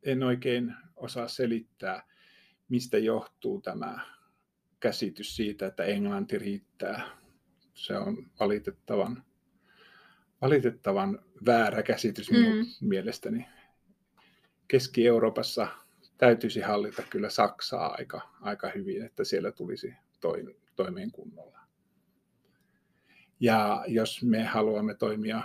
en 0.04 0.24
oikein 0.24 0.74
osaa 0.96 1.28
selittää, 1.28 2.04
mistä 2.70 2.98
johtuu 2.98 3.62
tämä 3.62 4.00
käsitys 4.80 5.36
siitä, 5.36 5.68
että 5.68 5.84
englanti 5.84 6.38
riittää. 6.38 7.25
Se 7.76 7.98
on 7.98 8.32
valitettavan, 8.40 9.24
valitettavan 10.42 11.20
väärä 11.46 11.84
käsitys 11.84 12.32
minun 12.32 12.58
mm. 12.58 12.66
mielestäni. 12.82 13.48
Keski-Euroopassa 14.68 15.68
täytyisi 16.18 16.62
hallita 16.62 17.04
kyllä 17.10 17.30
Saksaa 17.30 17.96
aika, 17.98 18.22
aika 18.42 18.72
hyvin, 18.76 19.06
että 19.06 19.24
siellä 19.24 19.52
tulisi 19.52 19.94
toimeen 20.76 21.12
kunnolla. 21.12 21.60
Ja 23.40 23.84
jos 23.88 24.24
me 24.24 24.44
haluamme 24.44 24.96
toimia 24.96 25.42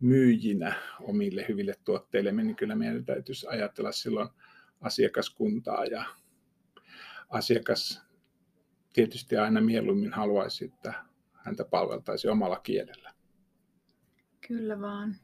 myyjinä 0.00 0.74
omille 1.00 1.44
hyville 1.48 1.74
tuotteille, 1.84 2.32
niin 2.32 2.56
kyllä 2.56 2.74
meidän 2.74 3.04
täytyisi 3.04 3.46
ajatella 3.46 3.92
silloin 3.92 4.28
asiakaskuntaa 4.80 5.84
ja 5.84 6.04
asiakas 7.28 8.02
tietysti 8.92 9.36
aina 9.36 9.60
mieluummin 9.60 10.12
haluaisi, 10.12 10.64
että 10.64 11.11
häntä 11.44 11.64
palveltaisi 11.64 12.28
omalla 12.28 12.58
kielellä. 12.58 13.12
Kyllä 14.48 14.80
vaan. 14.80 15.16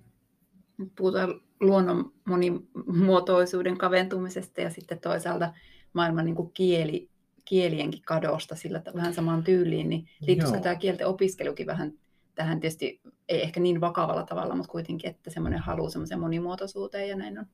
Nyt 0.78 0.92
puhutaan 0.96 1.40
luonnon 1.60 2.12
monimuotoisuuden 2.24 3.78
kaventumisesta 3.78 4.60
ja 4.60 4.70
sitten 4.70 5.00
toisaalta 5.00 5.52
maailman 5.92 6.24
niin 6.24 6.36
kuin 6.36 6.52
kieli, 6.52 7.10
kielienkin 7.44 8.02
kadosta 8.02 8.56
sillä 8.56 8.82
vähän 8.94 9.14
samaan 9.14 9.44
tyyliin, 9.44 9.88
niin 9.88 10.08
liittyisikö 10.20 10.60
tämä 10.60 10.74
kielten 10.74 11.06
opiskelukin 11.06 11.66
vähän 11.66 11.92
tähän 12.34 12.60
tietysti, 12.60 13.00
ei 13.28 13.42
ehkä 13.42 13.60
niin 13.60 13.80
vakavalla 13.80 14.22
tavalla, 14.22 14.56
mutta 14.56 14.72
kuitenkin, 14.72 15.10
että 15.10 15.30
semmoinen 15.30 15.60
halu 15.60 15.90
semmoiseen 15.90 16.20
monimuotoisuuteen 16.20 17.08
ja 17.08 17.16
näin 17.16 17.38
on 17.38 17.46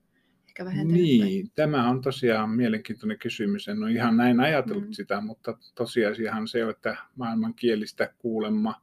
ehkä 0.55 0.65
vähentynyt? 0.65 1.03
Niin, 1.03 1.51
tämä 1.55 1.91
on 1.91 2.01
tosiaan 2.01 2.51
mielenkiintoinen 2.51 3.19
kysymys. 3.19 3.69
En 3.69 3.83
ole 3.83 3.91
ihan 3.91 4.17
näin 4.17 4.41
ajatellut 4.41 4.87
mm. 4.87 4.93
sitä, 4.93 5.21
mutta 5.21 5.59
tosiasiahan 5.75 6.49
se, 6.49 6.69
että 6.69 6.97
maailmankielistä 7.17 8.15
kuulemma 8.19 8.81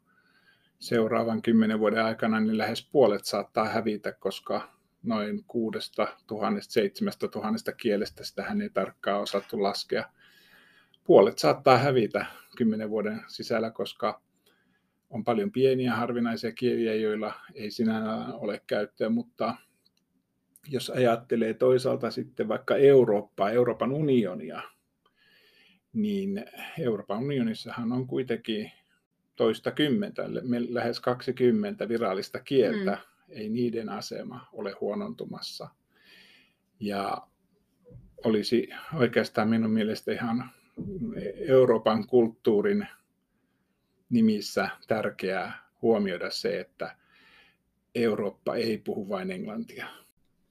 seuraavan 0.79 1.41
kymmenen 1.41 1.79
vuoden 1.79 2.03
aikana 2.03 2.39
niin 2.39 2.57
lähes 2.57 2.89
puolet 2.91 3.25
saattaa 3.25 3.69
hävitä, 3.69 4.11
koska 4.11 4.69
noin 5.03 5.43
kuudesta 5.47 6.17
tuhannesta, 6.27 6.73
seitsemästä 6.73 7.27
tuhannesta 7.27 7.71
kielestä, 7.71 8.23
sitähän 8.23 8.61
ei 8.61 8.69
tarkkaan 8.69 9.21
osattu 9.21 9.63
laskea. 9.63 10.09
Puolet 11.03 11.39
saattaa 11.39 11.77
hävitä 11.77 12.25
kymmenen 12.57 12.89
vuoden 12.89 13.21
sisällä, 13.27 13.71
koska 13.71 14.21
on 15.09 15.23
paljon 15.23 15.51
pieniä 15.51 15.95
harvinaisia 15.95 16.51
kieliä, 16.51 16.95
joilla 16.95 17.33
ei 17.53 17.71
sinällään 17.71 18.33
ole 18.33 18.61
käyttöä, 18.67 19.09
mutta 19.09 19.55
jos 20.69 20.89
ajattelee 20.89 21.53
toisaalta 21.53 22.11
sitten 22.11 22.47
vaikka 22.47 22.75
Eurooppaa, 22.75 23.51
Euroopan 23.51 23.91
unionia, 23.91 24.61
niin 25.93 26.45
Euroopan 26.79 27.17
unionissahan 27.17 27.91
on 27.91 28.07
kuitenkin 28.07 28.71
toista 29.35 29.71
kymmentä, 29.71 30.23
lähes 30.69 30.99
20 30.99 31.87
virallista 31.89 32.39
kieltä, 32.39 32.91
mm. 32.91 32.97
ei 33.29 33.49
niiden 33.49 33.89
asema 33.89 34.47
ole 34.53 34.75
huonontumassa. 34.81 35.69
Ja 36.79 37.27
olisi 38.23 38.69
oikeastaan 38.95 39.49
minun 39.49 39.71
mielestä 39.71 40.11
ihan 40.11 40.49
Euroopan 41.47 42.07
kulttuurin 42.07 42.87
nimissä 44.09 44.69
tärkeää 44.87 45.69
huomioida 45.81 46.29
se, 46.29 46.59
että 46.59 46.95
Eurooppa 47.95 48.55
ei 48.55 48.77
puhu 48.77 49.09
vain 49.09 49.31
englantia 49.31 49.87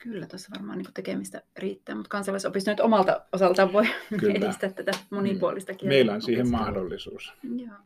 Kyllä, 0.03 0.27
tuossa 0.27 0.49
varmaan 0.55 0.79
niin 0.79 0.95
tekemistä 0.95 1.43
riittää, 1.59 1.95
mutta 1.95 2.09
kansalaisopisto 2.09 2.71
nyt 2.71 2.81
omalta 2.81 3.27
osaltaan 3.33 3.73
voi 3.73 3.87
Kyllä. 4.21 4.35
edistää 4.35 4.71
tätä 4.71 4.93
monipuolista 5.11 5.75
kieltä. 5.75 5.95
Meillä 5.95 6.13
on 6.13 6.23
siihen 6.23 6.51
mahdollisuus. 6.51 7.33
Joo. 7.57 7.77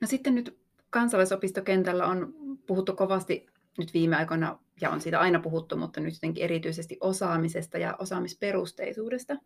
No 0.00 0.06
sitten 0.06 0.34
nyt 0.34 0.58
kansalaisopistokentällä 0.90 2.06
on 2.06 2.34
puhuttu 2.66 2.92
kovasti 2.92 3.46
nyt 3.78 3.94
viime 3.94 4.16
aikoina, 4.16 4.58
ja 4.80 4.90
on 4.90 5.00
siitä 5.00 5.20
aina 5.20 5.40
puhuttu, 5.40 5.76
mutta 5.76 6.00
nyt 6.00 6.14
jotenkin 6.14 6.44
erityisesti 6.44 6.96
osaamisesta 7.00 7.78
ja 7.78 7.96
osaamisperusteisuudesta. 7.98 9.36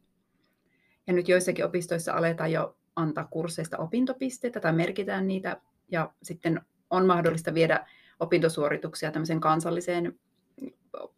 Ja 1.07 1.12
nyt 1.12 1.28
joissakin 1.28 1.64
opistoissa 1.64 2.12
aletaan 2.12 2.52
jo 2.52 2.76
antaa 2.97 3.25
kursseista 3.25 3.78
opintopisteitä 3.78 4.61
tai 4.61 4.73
merkitään 4.73 5.28
niitä, 5.28 5.61
ja 5.90 6.12
sitten 6.23 6.61
on 6.90 7.07
mahdollista 7.07 7.54
viedä 7.54 7.87
opintosuorituksia 8.21 9.11
tämmöiseen 9.11 9.40
kansalliseen 9.40 10.19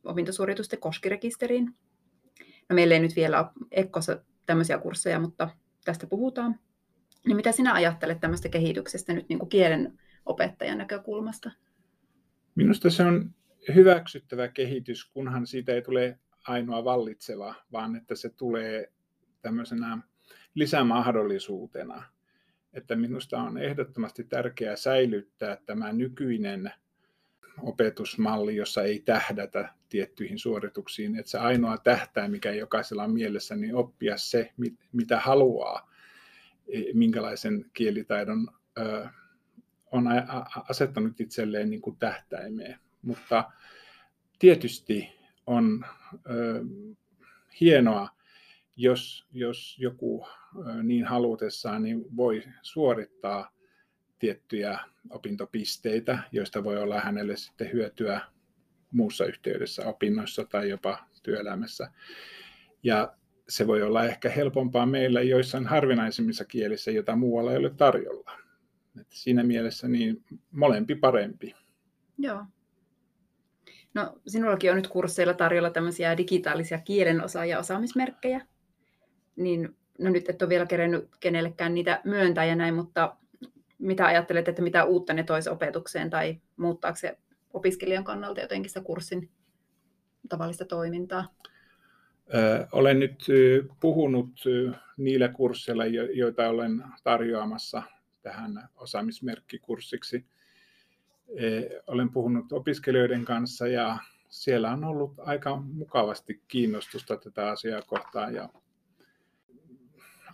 opintosuoritusten 0.05 0.81
koskirekisteriin. 0.81 1.75
No, 2.69 2.75
meillä 2.75 2.95
ei 2.95 3.01
nyt 3.01 3.17
vielä 3.17 3.41
ole 3.41 3.51
Ekkossa 3.71 4.23
tämmöisiä 4.47 4.79
kursseja, 4.79 5.21
mutta 5.21 5.49
tästä 5.85 6.07
puhutaan. 6.07 6.61
Niin 7.27 7.37
mitä 7.37 7.53
sinä 7.53 7.73
ajattelet 7.73 8.21
tämmöistä 8.21 8.49
kehityksestä 8.49 9.13
nyt 9.13 9.29
niin 9.29 9.39
kuin 9.39 9.49
kielen 9.49 9.99
opettajan 10.27 10.79
näkökulmasta? 10.79 11.51
Minusta 12.55 12.91
se 12.91 13.03
on 13.03 13.35
hyväksyttävä 13.75 14.49
kehitys, 14.49 15.05
kunhan 15.05 15.47
siitä 15.47 15.73
ei 15.73 15.83
tule 15.83 16.19
ainoa 16.49 16.85
vallitseva, 16.85 17.55
vaan 17.73 17.97
että 17.97 18.15
se 18.15 18.31
tulee 18.31 18.93
tämmöisenä 19.43 19.99
lisämahdollisuutena. 20.55 22.03
Että 22.73 22.97
minusta 22.97 23.39
on 23.39 23.59
ehdottomasti 23.59 24.25
tärkeää 24.25 24.77
säilyttää 24.77 25.59
tämä 25.67 25.93
nykyinen 25.93 26.73
opetusmalli, 27.63 28.57
jossa 28.57 28.83
ei 28.83 29.01
tähdätä 29.01 29.69
tiettyihin 29.89 30.39
suorituksiin. 30.39 31.19
Että 31.19 31.31
se 31.31 31.39
ainoa 31.39 31.79
tähtää, 31.79 32.29
mikä 32.29 32.53
jokaisella 32.53 33.05
on 33.05 33.13
mielessä, 33.13 33.57
niin 33.57 33.75
oppia 33.75 34.17
se, 34.17 34.53
mitä 34.93 35.21
haluaa, 35.21 35.91
e, 36.69 36.83
minkälaisen 36.93 37.65
kielitaidon 37.73 38.49
on 39.93 40.05
asettanut 40.69 41.21
itselleen 41.21 41.71
niin 41.71 41.83
kuin 41.83 41.97
tähtäimeen. 41.97 42.79
Mutta 43.03 43.51
tietysti 44.39 45.09
on 45.47 45.85
hienoa, 47.61 48.09
jos, 48.77 49.27
jos 49.33 49.77
joku 49.79 50.27
niin 50.83 51.05
halutessaan 51.05 51.83
niin 51.83 52.17
voi 52.17 52.43
suorittaa 52.63 53.54
tiettyjä 54.25 54.79
opintopisteitä, 55.11 56.19
joista 56.33 56.65
voi 56.65 56.79
olla 56.79 57.01
hänelle 57.01 57.37
sitten 57.37 57.73
hyötyä 57.73 58.21
muussa 58.91 59.25
yhteydessä, 59.25 59.87
opinnoissa 59.87 60.45
tai 60.45 60.69
jopa 60.69 60.99
työelämässä. 61.23 61.91
Ja 62.83 63.17
se 63.49 63.67
voi 63.67 63.83
olla 63.83 64.05
ehkä 64.05 64.29
helpompaa 64.31 64.87
meillä 64.87 65.23
joissain 65.23 65.67
harvinaisemmissa 65.67 66.45
kielissä, 66.45 66.91
jota 66.91 67.17
muualla 67.17 67.53
ei 67.53 67.59
ole 67.59 67.71
tarjolla. 67.71 68.31
Et 69.01 69.07
siinä 69.11 69.43
mielessä 69.43 69.89
niin 69.89 70.25
molempi 70.51 70.95
parempi. 70.95 71.55
Joo. 72.19 72.45
No, 73.95 74.21
sinullakin 74.27 74.71
on 74.71 74.77
nyt 74.77 74.89
kursseilla 74.89 75.35
tarjolla 75.35 75.71
tämmöisiä 75.71 76.17
digitaalisia 76.17 76.79
kielen 76.79 77.25
osa- 77.25 77.45
ja 77.45 77.59
osaamismerkkejä. 77.59 78.47
Niin, 79.37 79.77
no 79.99 80.11
nyt 80.11 80.29
et 80.29 80.43
ole 80.43 80.49
vielä 80.49 80.67
kerennyt 80.67 81.09
kenellekään 81.21 81.75
niitä 81.75 82.01
myöntää 82.05 82.45
ja 82.45 82.57
näin, 82.57 82.75
mutta 82.75 83.17
mitä 83.87 84.07
ajattelet, 84.07 84.49
että 84.49 84.63
mitä 84.63 84.85
uutta 84.85 85.15
ne 85.15 85.23
toisi 85.23 85.51
opetukseen 85.51 86.11
tai 86.11 86.41
muuttaako 86.57 86.97
se 86.97 87.19
opiskelijan 87.53 88.05
kannalta 88.05 88.41
jotenkin 88.41 88.71
sitä 88.71 88.81
kurssin 88.81 89.31
tavallista 90.29 90.65
toimintaa? 90.65 91.35
olen 92.73 93.01
nyt 93.01 93.25
puhunut 93.81 94.31
niillä 94.97 95.29
kursseilla, 95.29 95.87
joita 96.15 96.49
olen 96.49 96.85
tarjoamassa 97.05 97.83
tähän 98.23 98.69
osaamismerkkikurssiksi. 98.77 100.27
Olen 101.87 102.11
puhunut 102.11 102.53
opiskelijoiden 102.53 103.25
kanssa 103.25 103.69
ja 103.69 103.99
siellä 104.29 104.71
on 104.71 104.85
ollut 104.85 105.15
aika 105.19 105.57
mukavasti 105.57 106.43
kiinnostusta 106.49 107.17
tätä 107.17 107.51
asiaa 107.51 107.83
kohtaan 107.83 108.35
ja 108.35 108.49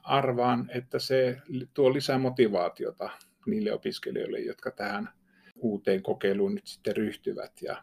arvaan, 0.03 0.71
että 0.75 0.99
se 0.99 1.39
tuo 1.75 1.93
lisää 1.93 2.19
motivaatiota 2.19 3.11
niille 3.47 3.73
opiskelijoille, 3.73 4.39
jotka 4.39 4.71
tähän 4.71 5.09
uuteen 5.57 6.03
kokeiluun 6.03 6.55
nyt 6.55 6.67
sitten 6.67 6.97
ryhtyvät. 6.97 7.63
Ja 7.63 7.83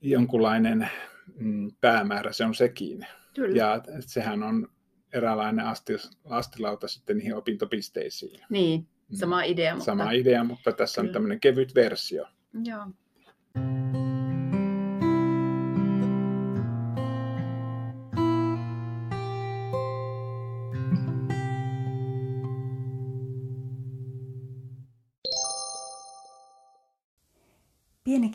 jonkunlainen 0.00 0.88
mm, 1.34 1.72
päämäärä 1.80 2.32
se 2.32 2.44
on 2.44 2.54
sekin. 2.54 3.06
Kyllä. 3.34 3.56
Ja 3.56 3.82
sehän 4.00 4.42
on 4.42 4.68
eräänlainen 5.12 5.66
asti, 5.66 5.92
astilauta 6.24 6.88
sitten 6.88 7.16
niihin 7.18 7.34
opintopisteisiin. 7.34 8.40
Niin, 8.50 8.80
mm. 8.80 9.16
sama 9.16 9.42
idea. 9.42 9.74
Mutta... 9.74 9.84
Sama 9.84 10.12
idea, 10.12 10.44
mutta 10.44 10.72
tässä 10.72 11.00
Kyllä. 11.00 11.10
on 11.10 11.12
tämmöinen 11.12 11.40
kevyt 11.40 11.74
versio. 11.74 12.26
Joo. 12.64 12.86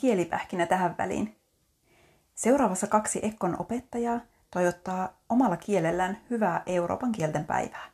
kielipähkinä 0.01 0.67
tähän 0.67 0.95
väliin. 0.99 1.37
Seuraavassa 2.35 2.87
kaksi 2.87 3.21
Ekkon 3.23 3.57
opettajaa 3.61 4.21
toivottaa 4.51 5.21
omalla 5.29 5.57
kielellään 5.57 6.19
hyvää 6.31 6.63
Euroopan 6.67 7.13
kielten 7.13 7.45
päivää. 7.45 7.91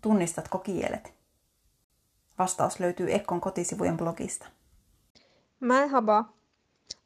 Tunnistatko 0.00 0.58
kielet? 0.58 1.14
Vastaus 2.38 2.80
löytyy 2.80 3.14
Ekkon 3.14 3.40
kotisivujen 3.40 3.96
blogista. 3.96 4.46
Merhaba. 5.60 6.24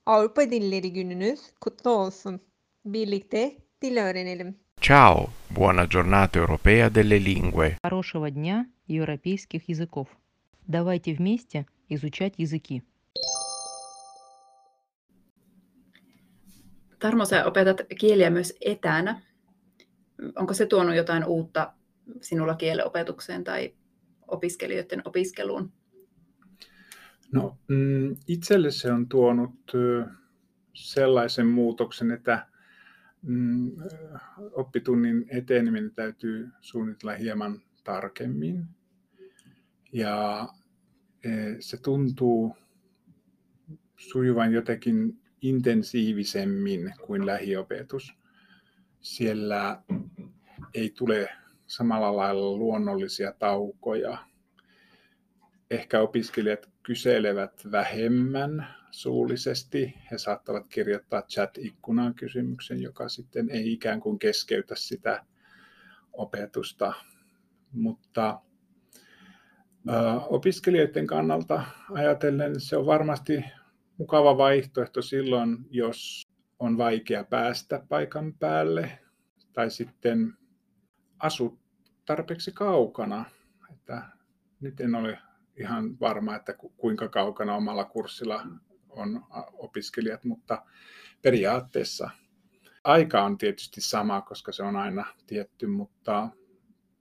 Avrupa 0.06 0.42
Dilleri 0.50 0.90
Gününüz 0.90 1.40
kutlu 1.60 1.90
olsun. 1.90 2.40
Birlikte 2.84 3.56
dil 3.82 3.98
öğrenelim. 3.98 4.54
Ciao, 4.80 5.30
buona 5.54 5.84
giornata 5.84 6.38
europea 6.38 6.94
delle 6.94 7.24
lingue. 7.24 7.76
Хорошего 7.82 8.30
дня 8.30 8.66
европейских 8.88 9.68
языков. 9.68 10.08
Давайте 10.68 11.14
вместе 11.14 11.66
изучать 11.88 12.34
языки. 12.38 12.82
Tarmo, 16.99 17.25
sä 17.25 17.45
opetat 17.45 17.81
kieliä 17.99 18.29
myös 18.29 18.53
etänä. 18.61 19.21
Onko 20.35 20.53
se 20.53 20.65
tuonut 20.65 20.95
jotain 20.95 21.25
uutta 21.25 21.73
sinulla 22.21 22.55
kielenopetukseen 22.55 23.43
tai 23.43 23.73
opiskelijoiden 24.27 25.01
opiskeluun? 25.05 25.71
No, 27.31 27.57
mm, 27.67 28.15
itselle 28.27 28.71
se 28.71 28.91
on 28.91 29.09
tuonut 29.09 29.71
sellaisen 30.73 31.47
muutoksen, 31.47 32.11
että 32.11 32.47
mm, 33.21 33.71
oppitunnin 34.51 35.25
eteneminen 35.29 35.91
täytyy 35.95 36.49
suunnitella 36.61 37.15
hieman 37.15 37.61
tarkemmin. 37.83 38.65
Ja 39.93 40.47
e, 41.23 41.29
se 41.59 41.77
tuntuu 41.77 42.55
sujuvan 43.97 44.53
jotenkin 44.53 45.19
intensiivisemmin 45.41 46.93
kuin 47.05 47.25
lähiopetus. 47.25 48.13
Siellä 49.01 49.81
ei 50.73 50.89
tule 50.97 51.29
samalla 51.67 52.15
lailla 52.15 52.57
luonnollisia 52.57 53.31
taukoja. 53.31 54.17
Ehkä 55.71 56.01
opiskelijat 56.01 56.69
kyselevät 56.83 57.71
vähemmän 57.71 58.67
suullisesti. 58.91 59.93
He 60.11 60.17
saattavat 60.17 60.67
kirjoittaa 60.67 61.21
chat-ikkunaan 61.21 62.13
kysymyksen, 62.13 62.81
joka 62.81 63.09
sitten 63.09 63.49
ei 63.49 63.73
ikään 63.73 63.99
kuin 63.99 64.19
keskeytä 64.19 64.75
sitä 64.75 65.25
opetusta. 66.13 66.93
Mutta 67.71 68.41
opiskelijoiden 70.29 71.07
kannalta 71.07 71.63
ajatellen 71.91 72.59
se 72.59 72.77
on 72.77 72.85
varmasti 72.85 73.45
mukava 73.97 74.37
vaihtoehto 74.37 75.01
silloin, 75.01 75.57
jos 75.69 76.27
on 76.59 76.77
vaikea 76.77 77.23
päästä 77.23 77.85
paikan 77.89 78.33
päälle 78.33 78.99
tai 79.53 79.71
sitten 79.71 80.33
asut 81.19 81.59
tarpeeksi 82.05 82.51
kaukana. 82.51 83.25
Että 83.73 84.03
nyt 84.59 84.79
en 84.81 84.95
ole 84.95 85.19
ihan 85.59 85.99
varma, 85.99 86.35
että 86.35 86.53
kuinka 86.77 87.07
kaukana 87.07 87.55
omalla 87.55 87.85
kurssilla 87.85 88.47
on 88.89 89.25
opiskelijat, 89.53 90.23
mutta 90.23 90.65
periaatteessa 91.21 92.09
aika 92.83 93.23
on 93.23 93.37
tietysti 93.37 93.81
sama, 93.81 94.21
koska 94.21 94.51
se 94.51 94.63
on 94.63 94.75
aina 94.75 95.05
tietty, 95.27 95.67
mutta 95.67 96.29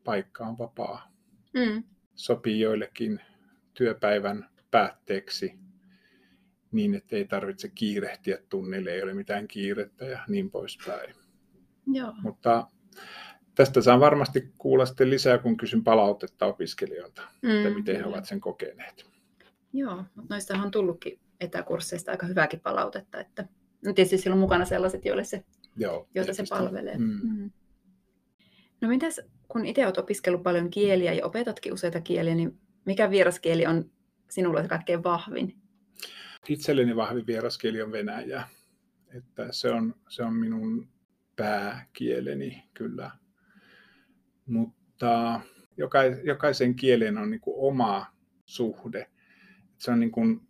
paikka 0.05 0.47
on 0.47 0.59
vapaa. 0.59 1.13
Mm. 1.55 1.85
Sopii 2.15 2.61
joillekin 2.61 3.21
työpäivän 3.75 4.51
päätteeksi 4.71 5.59
niin, 6.77 6.95
että 6.95 7.17
ei 7.17 7.25
tarvitse 7.25 7.69
kiirehtiä 7.69 8.39
tunnille, 8.49 8.91
ei 8.91 9.03
ole 9.03 9.15
mitään 9.15 9.49
kiirettä 9.49 10.05
ja 10.05 10.19
niin 10.29 10.51
poispäin. 10.51 11.15
Joo. 11.87 12.15
Mutta 12.23 12.67
tästä 13.55 13.81
saan 13.81 14.01
varmasti 14.01 14.53
kuulla 14.59 14.87
sitten 14.87 15.11
lisää, 15.11 15.39
kun 15.39 15.57
kysyn 15.57 15.85
palautetta 15.85 16.47
opiskelijoilta, 16.47 17.23
mm, 17.43 17.51
että 17.51 17.71
miten 17.71 17.97
he 17.97 18.05
ovat 18.05 18.25
sen 18.25 18.41
kokeneet. 18.41 19.07
Joo, 19.73 19.97
mutta 19.97 20.35
noistahan 20.35 20.65
on 20.65 20.71
tullutkin 20.71 21.21
etäkursseista 21.41 22.11
aika 22.11 22.27
hyvääkin 22.27 22.61
palautetta, 22.61 23.21
että 23.21 23.49
no 23.85 23.93
tietysti 23.93 24.19
siellä 24.19 24.35
on 24.35 24.41
mukana 24.41 24.65
sellaiset, 24.65 25.05
joille 25.05 25.25
se, 25.25 25.45
Joo, 25.77 26.09
joita 26.15 26.35
se 26.35 26.45
palvelee. 26.51 26.99
Mm. 26.99 27.21
Mm. 27.23 27.51
No 28.81 28.89
mitäs, 28.89 29.21
kun 29.49 29.65
itse 29.65 29.85
olet 29.85 29.99
opiskellut 29.99 30.43
paljon 30.43 30.71
kieliä 30.71 31.13
ja 31.13 31.27
opetatkin 31.27 31.73
useita 31.73 32.01
kieliä, 32.01 32.35
niin 32.35 32.59
mikä 32.85 33.11
vieraskieli 33.11 33.67
on 33.67 33.91
sinulle 34.31 34.69
kaikkein 34.69 35.03
vahvin? 35.03 35.66
Itselleni 36.49 36.97
vahvin 36.97 37.27
vieraskieli 37.27 37.83
on 37.83 37.93
venäjä. 37.93 38.49
Että 39.15 39.53
se, 39.53 39.71
on, 39.71 39.95
se 40.09 40.23
on 40.23 40.35
minun 40.35 40.89
pääkieleni 41.37 42.65
kyllä. 42.75 43.11
Mutta 44.47 45.41
jokai- 45.77 46.21
jokaisen 46.25 46.75
kielen 46.75 47.19
on 47.19 47.31
niin 47.31 47.41
kuin 47.41 47.57
oma 47.59 48.07
suhde. 48.45 49.11
Se 49.79 49.91
on 49.91 50.01
niin 50.01 50.13
kuin 50.13 50.41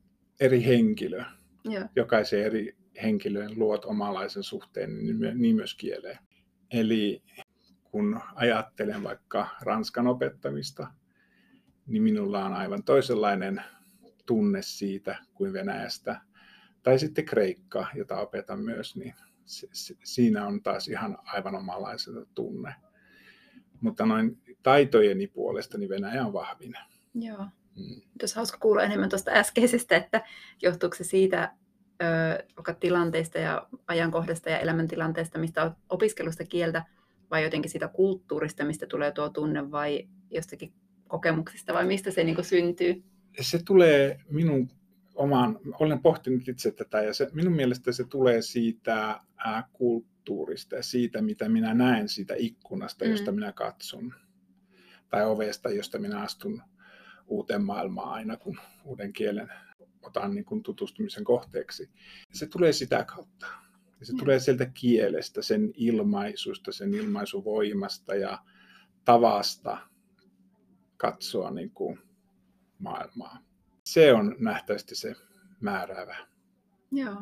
eri 0.41 0.65
henkilö. 0.65 1.25
Joo. 1.65 1.85
Jokaisen 1.97 2.45
eri 2.45 2.77
henkilöön 3.03 3.59
luot 3.59 3.85
omanlaisen 3.85 4.43
suhteen, 4.43 4.99
niin 5.05 5.19
niin 5.35 5.57
myös 5.57 5.75
kieleen. 5.75 6.19
Eli 6.73 7.23
kun 7.85 8.21
ajattelen 8.35 9.03
vaikka 9.03 9.49
ranskan 9.61 10.07
opettamista, 10.07 10.93
niin 11.87 12.03
minulla 12.03 12.45
on 12.45 12.53
aivan 12.55 12.83
toisenlainen 12.83 13.63
tunne 14.27 14.63
siitä 14.63 15.19
kuin 15.35 15.53
Venäjästä. 15.53 16.21
Tai 16.83 16.99
sitten 16.99 17.25
Kreikka, 17.25 17.87
jota 17.95 18.21
opetan 18.21 18.61
myös, 18.61 18.97
niin 18.97 19.15
se, 19.45 19.69
se, 19.73 19.95
siinä 20.05 20.47
on 20.47 20.63
taas 20.63 20.89
ihan 20.89 21.19
aivan 21.25 21.55
omanlaisensa 21.55 22.27
tunne. 22.35 22.75
Mutta 23.81 24.07
noin 24.07 24.39
taitojeni 24.63 25.27
puolesta 25.27 25.79
niin 25.79 25.91
Venäjä 25.91 26.27
on 26.27 26.33
vahvin. 26.33 26.75
Joo. 27.15 27.47
Mm. 27.77 28.01
Jos 28.23 28.35
hauska 28.35 28.59
kuulla 28.59 28.83
enemmän 28.83 29.09
tuosta 29.09 29.31
äskeisestä, 29.31 29.97
että 29.97 30.25
johtuuko 30.63 30.97
se 30.97 31.05
siitä 31.05 31.53
ö, 32.03 32.75
tilanteista 32.81 33.39
ja 33.39 33.69
ajankohdasta 33.87 34.51
ja 34.51 34.59
elämäntilanteesta, 34.59 35.39
mistä 35.39 35.63
olet 35.63 35.75
opiskellut 35.89 36.35
sitä 36.35 36.45
kieltä, 36.45 36.85
vai 37.31 37.45
jotenkin 37.45 37.71
siitä 37.71 37.89
kulttuurista, 37.89 38.65
mistä 38.65 38.87
tulee 38.87 39.13
tuo 39.13 39.29
tunne, 39.29 39.71
vai 39.71 40.09
jostakin 40.31 40.73
kokemuksista, 41.09 41.75
vai 41.75 41.87
mistä 41.87 42.11
se 42.11 42.25
niin 42.25 42.45
syntyy? 42.45 43.05
Se 43.41 43.63
tulee 43.65 44.21
minun 44.31 44.69
omaan, 45.15 45.59
olen 45.81 46.01
pohtinut 46.01 46.49
itse 46.49 46.71
tätä 46.71 47.03
ja 47.03 47.15
se, 47.15 47.29
minun 47.33 47.53
mielestä 47.53 47.93
se 47.93 48.05
tulee 48.05 48.43
siitä 48.43 49.21
ää, 49.37 49.69
kulttuurista 49.73 50.77
ja 50.77 50.83
siitä, 50.83 51.23
mitä 51.23 51.49
minä 51.49 51.75
näen 51.75 52.09
siitä 52.09 52.35
ikkunasta, 52.39 53.05
Mm. 53.05 53.11
josta 53.11 53.33
minä 53.33 53.53
katson. 53.53 54.15
Tai 55.09 55.27
ovesta, 55.27 55.71
josta 55.71 55.99
minä 55.99 56.21
astun 56.21 56.63
uuteen 57.27 57.65
maailmaan 57.65 58.13
aina, 58.13 58.37
kun 58.37 58.59
uuden 58.85 59.13
kielen 59.13 59.49
otan 60.03 60.35
niin 60.35 60.45
kuin 60.45 60.63
tutustumisen 60.63 61.25
kohteeksi. 61.25 61.91
Se 62.33 62.47
tulee 62.47 62.73
sitä 62.73 63.05
kautta. 63.05 63.47
Ja 64.01 64.07
se 64.07 64.13
Joo. 64.13 64.19
tulee 64.19 64.39
sieltä 64.39 64.67
kielestä, 64.67 65.43
sen 65.43 65.73
ilmaisusta, 65.75 66.73
sen 66.73 66.95
ilmaisuvoimasta 66.95 68.15
ja 68.15 68.39
tavasta 69.05 69.79
katsoa 70.97 71.51
niin 71.51 71.71
kuin 71.71 71.99
maailmaa. 72.79 73.39
Se 73.85 74.13
on 74.13 74.37
nähtävästi 74.39 74.95
se 74.95 75.15
määräävä. 75.61 76.17
Joo. 76.93 77.17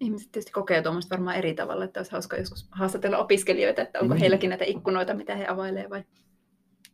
Ihmiset 0.00 0.32
tietysti 0.32 0.52
kokee 0.52 0.82
tuommoista 0.82 1.10
varmaan 1.10 1.36
eri 1.36 1.54
tavalla, 1.54 1.84
että 1.84 2.00
olisi 2.00 2.12
hauska 2.12 2.36
joskus 2.36 2.68
haastatella 2.70 3.18
opiskelijoita, 3.18 3.82
että 3.82 4.00
onko 4.00 4.14
Mm. 4.14 4.20
heilläkin 4.20 4.50
näitä 4.50 4.64
ikkunoita, 4.64 5.14
mitä 5.14 5.36
he 5.36 5.46
availee 5.46 5.90
vai 5.90 6.04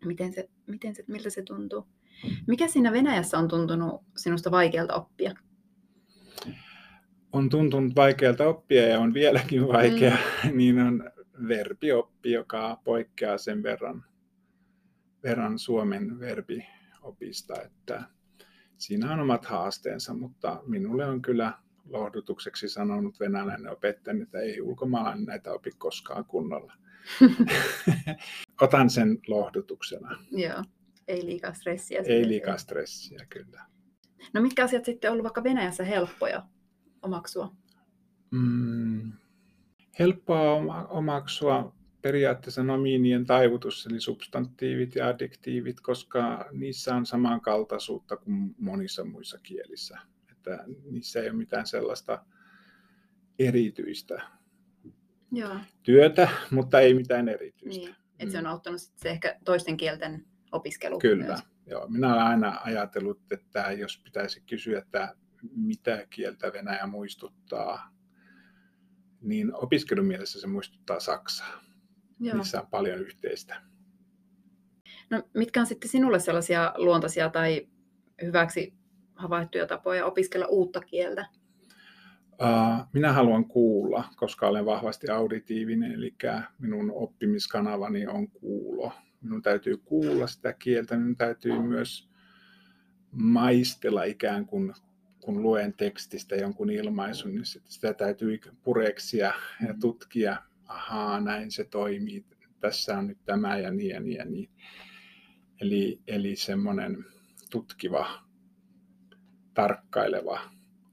miten 0.04 0.32
se, 0.32 0.48
miten 0.66 0.94
se, 0.94 1.04
miltä 1.06 1.30
se 1.30 1.42
tuntuu. 1.42 1.86
Mikä 2.46 2.68
siinä 2.68 2.92
Venäjässä 2.92 3.38
on 3.38 3.48
tuntunut 3.48 4.02
sinusta 4.16 4.50
vaikealta 4.50 4.94
oppia? 4.94 5.34
On 7.32 7.48
tuntunut 7.48 7.96
vaikealta 7.96 8.48
oppia 8.48 8.88
ja 8.88 9.00
on 9.00 9.14
vieläkin 9.14 9.68
vaikea, 9.68 10.16
mm. 10.44 10.50
niin 10.58 10.78
on 10.78 11.10
verbioppi, 11.48 12.32
joka 12.32 12.80
poikkeaa 12.84 13.38
sen 13.38 13.62
verran, 13.62 14.04
verran 15.22 15.58
Suomen 15.58 16.20
verbiopista, 17.04 17.62
että 17.62 18.02
siinä 18.78 19.12
on 19.12 19.20
omat 19.20 19.44
haasteensa, 19.44 20.14
mutta 20.14 20.62
minulle 20.66 21.06
on 21.06 21.22
kyllä 21.22 21.52
lohdutukseksi 21.88 22.68
sanonut 22.68 23.20
venäläinen 23.20 23.72
opettaja, 23.72 24.22
että 24.22 24.38
ei 24.38 24.60
ulkomaalainen 24.60 25.24
näitä 25.24 25.52
opi 25.52 25.70
koskaan 25.78 26.24
kunnolla. 26.24 26.72
Otan 28.60 28.90
sen 28.90 29.18
lohdutuksena. 29.26 30.18
Joo, 30.30 30.64
ei 31.08 31.26
liikaa 31.26 31.52
stressiä. 31.52 32.02
Ei 32.06 32.28
liikaa 32.28 32.58
stressiä, 32.58 33.26
kyllä. 33.28 33.64
No 34.32 34.40
mitkä 34.40 34.64
asiat 34.64 34.84
sitten 34.84 35.10
on 35.10 35.12
ollut 35.12 35.24
vaikka 35.24 35.44
Venäjässä 35.44 35.84
helppoja 35.84 36.42
omaksua? 37.02 37.54
Mm, 38.30 39.12
helppoa 39.98 40.52
oma- 40.52 40.86
omaksua 40.86 41.74
periaatteessa 42.04 42.62
nomiinien 42.62 43.26
taivutus, 43.26 43.86
eli 43.86 44.00
substantiivit 44.00 44.94
ja 44.94 45.08
adjektiivit, 45.08 45.80
koska 45.80 46.48
niissä 46.52 46.94
on 46.96 47.06
samankaltaisuutta 47.06 48.16
kuin 48.16 48.54
monissa 48.58 49.04
muissa 49.04 49.38
kielissä. 49.42 49.98
Että 50.30 50.64
niissä 50.90 51.20
ei 51.20 51.28
ole 51.30 51.36
mitään 51.36 51.66
sellaista 51.66 52.24
erityistä 53.38 54.22
Joo, 55.32 55.56
työtä, 55.82 56.28
mutta 56.50 56.80
ei 56.80 56.94
mitään 56.94 57.28
erityistä. 57.28 57.80
niin. 57.84 57.96
Et 58.18 58.30
se 58.30 58.38
Mm. 58.40 58.44
on 58.44 58.50
auttanut 58.50 58.80
sit 58.80 58.98
se 58.98 59.10
ehkä 59.10 59.36
toisten 59.44 59.76
kielten 59.76 60.26
opiskelu 60.52 60.98
Kyllä. 60.98 61.24
myös. 61.24 61.40
Joo, 61.66 61.88
minä 61.88 62.12
olen 62.14 62.24
aina 62.26 62.60
ajatellut, 62.64 63.20
että 63.32 63.72
jos 63.72 63.98
pitäisi 64.04 64.40
kysyä, 64.40 64.78
että 64.78 65.14
mitä 65.56 66.06
kieltä 66.10 66.52
Venäjä 66.52 66.86
muistuttaa, 66.86 67.90
niin 69.20 69.54
opiskelumielessä 69.54 70.40
se 70.40 70.46
muistuttaa 70.46 71.00
Saksaa. 71.00 71.63
Joo. 72.24 72.36
Niissä 72.36 72.60
on 72.60 72.66
paljon 72.66 72.98
yhteistä. 72.98 73.62
No, 75.10 75.22
mitkä 75.34 75.60
on 75.60 75.66
sitten 75.66 75.90
sinulle 75.90 76.18
sellaisia 76.18 76.74
luontaisia 76.76 77.30
tai 77.30 77.68
hyväksi 78.22 78.74
havaittuja 79.14 79.66
tapoja 79.66 80.06
opiskella 80.06 80.46
uutta 80.46 80.80
kieltä? 80.80 81.26
Minä 82.92 83.12
haluan 83.12 83.44
kuulla, 83.44 84.04
koska 84.16 84.48
olen 84.48 84.66
vahvasti 84.66 85.08
auditiivinen, 85.08 85.92
eli 85.92 86.14
minun 86.58 86.92
oppimiskanavani 86.94 88.06
on 88.06 88.28
kuulo. 88.28 88.92
Minun 89.20 89.42
täytyy 89.42 89.76
kuulla 89.76 90.26
sitä 90.26 90.52
kieltä, 90.52 90.96
minun 90.96 91.16
täytyy 91.16 91.58
myös 91.58 92.08
maistella 93.10 94.04
ikään 94.04 94.46
kuin, 94.46 94.72
kun 95.20 95.42
luen 95.42 95.72
tekstistä 95.72 96.36
jonkun 96.36 96.70
ilmaisun, 96.70 97.30
niin 97.34 97.44
sit- 97.44 97.66
sitä 97.66 97.94
täytyy 97.94 98.40
pureksia 98.62 99.32
ja 99.66 99.74
tutkia, 99.80 100.36
ahaa, 100.66 101.20
näin 101.20 101.50
se 101.50 101.64
toimii, 101.64 102.24
tässä 102.60 102.98
on 102.98 103.06
nyt 103.06 103.18
tämä 103.24 103.58
ja 103.58 103.70
niin 103.70 103.90
ja 103.90 104.00
niin 104.00 104.16
ja 104.16 104.24
niin. 104.24 104.50
Eli, 105.60 106.00
eli 106.06 106.36
semmoinen 106.36 107.04
tutkiva, 107.50 108.24
tarkkaileva 109.54 110.40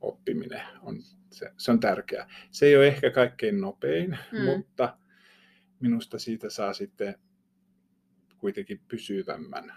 oppiminen 0.02 0.62
on, 0.82 1.04
se, 1.32 1.52
se 1.58 1.72
on 1.72 1.80
tärkeää. 1.80 2.30
Se 2.52 2.66
ei 2.66 2.78
ole 2.78 2.88
ehkä 2.88 3.12
kaikkein 3.12 3.62
nopein, 3.62 4.18
Mm. 4.32 4.46
mutta 4.46 4.98
minusta 5.80 6.20
siitä 6.20 6.50
saa 6.50 6.74
sitten 6.74 7.16
kuitenkin 8.38 8.82
pysyvämmän 8.88 9.74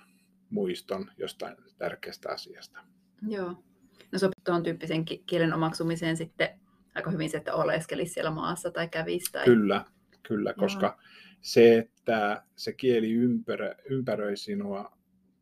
muiston 0.50 1.10
jostain 1.18 1.56
tärkeästä 1.78 2.28
asiasta. 2.30 2.80
Joo. 3.28 3.64
No 4.12 4.18
sopii 4.18 4.42
tuon 4.44 4.62
tyyppisen 4.62 5.04
ki- 5.04 5.22
kielen 5.26 5.54
omaksumiseen 5.54 6.16
sitten 6.16 6.60
aika 6.94 7.10
hyvin 7.10 7.30
se, 7.30 7.36
että 7.36 7.54
oleskelisi 7.54 8.12
siellä 8.12 8.30
maassa 8.30 8.70
tai 8.70 8.88
kävisi. 8.88 9.32
Tai... 9.32 9.44
Kyllä, 9.44 9.84
kyllä, 10.22 10.54
koska 10.54 10.98
se, 11.40 11.78
että 11.78 12.42
se 12.56 12.72
kieli 12.72 13.12
ympärö, 13.12 13.74
ympäröi 13.90 14.36
sinua 14.36 14.98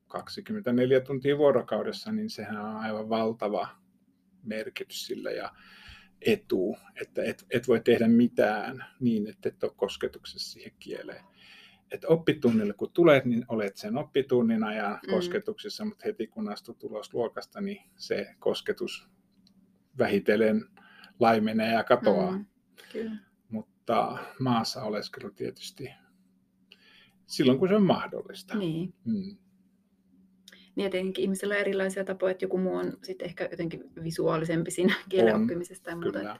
24 0.08 1.00
tuntia 1.00 1.38
vuorokaudessa, 1.38 2.12
niin 2.12 2.30
sehän 2.30 2.56
on 2.56 2.76
aivan 2.76 3.08
valtava 3.08 3.68
merkitys 4.42 5.06
sillä 5.06 5.30
ja 5.30 5.52
etu, 6.20 6.76
että 7.00 7.22
et, 7.22 7.46
et 7.50 7.68
voi 7.68 7.80
tehdä 7.80 8.08
mitään 8.08 8.84
niin, 9.00 9.28
että 9.28 9.48
et 9.48 9.64
ole 9.64 9.72
kosketuksessa 9.76 10.50
siihen 10.50 10.72
kieleen. 10.78 11.24
Et 11.90 12.04
oppitunnille 12.04 12.72
kun 12.72 12.92
tulet, 12.92 13.24
niin 13.24 13.44
olet 13.48 13.76
sen 13.76 13.96
oppitunnin 13.96 14.64
ajan 14.64 14.98
Mm. 15.06 15.10
kosketuksessa, 15.10 15.84
mutta 15.84 16.04
heti 16.04 16.26
kun 16.26 16.48
astut 16.48 16.84
ulos 16.84 17.14
luokasta, 17.14 17.60
niin 17.60 17.82
se 17.96 18.34
kosketus 18.38 19.08
vähitellen 19.98 20.64
laimenee 21.20 21.72
ja 21.72 21.84
katoaa. 21.84 22.30
Mm, 22.30 22.44
kyllä. 22.92 23.16
Mutta 23.48 24.18
maassa 24.38 24.82
oleskelu 24.82 25.30
tietysti 25.30 25.90
silloin, 27.26 27.58
kun 27.58 27.68
se 27.68 27.74
on 27.74 27.86
mahdollista. 27.86 28.58
Niin. 28.58 28.94
Mm. 29.04 29.36
Niin 30.76 30.84
ja 30.84 30.90
tietenkin 30.90 31.22
ihmisillä 31.22 31.54
on 31.54 31.60
erilaisia 31.60 32.04
tapoja, 32.04 32.30
että 32.30 32.44
joku 32.44 32.58
muu 32.58 32.74
on 32.74 32.98
sitten 33.02 33.26
ehkä 33.26 33.48
jotenkin 33.50 33.84
visuaalisempi 34.02 34.70
siinä 34.70 34.94
kielen 35.08 35.34
On, 35.34 35.42
oppimisesta 35.42 35.90
ja 35.90 35.96
muuta. 35.96 36.18
Kyllä. 36.18 36.38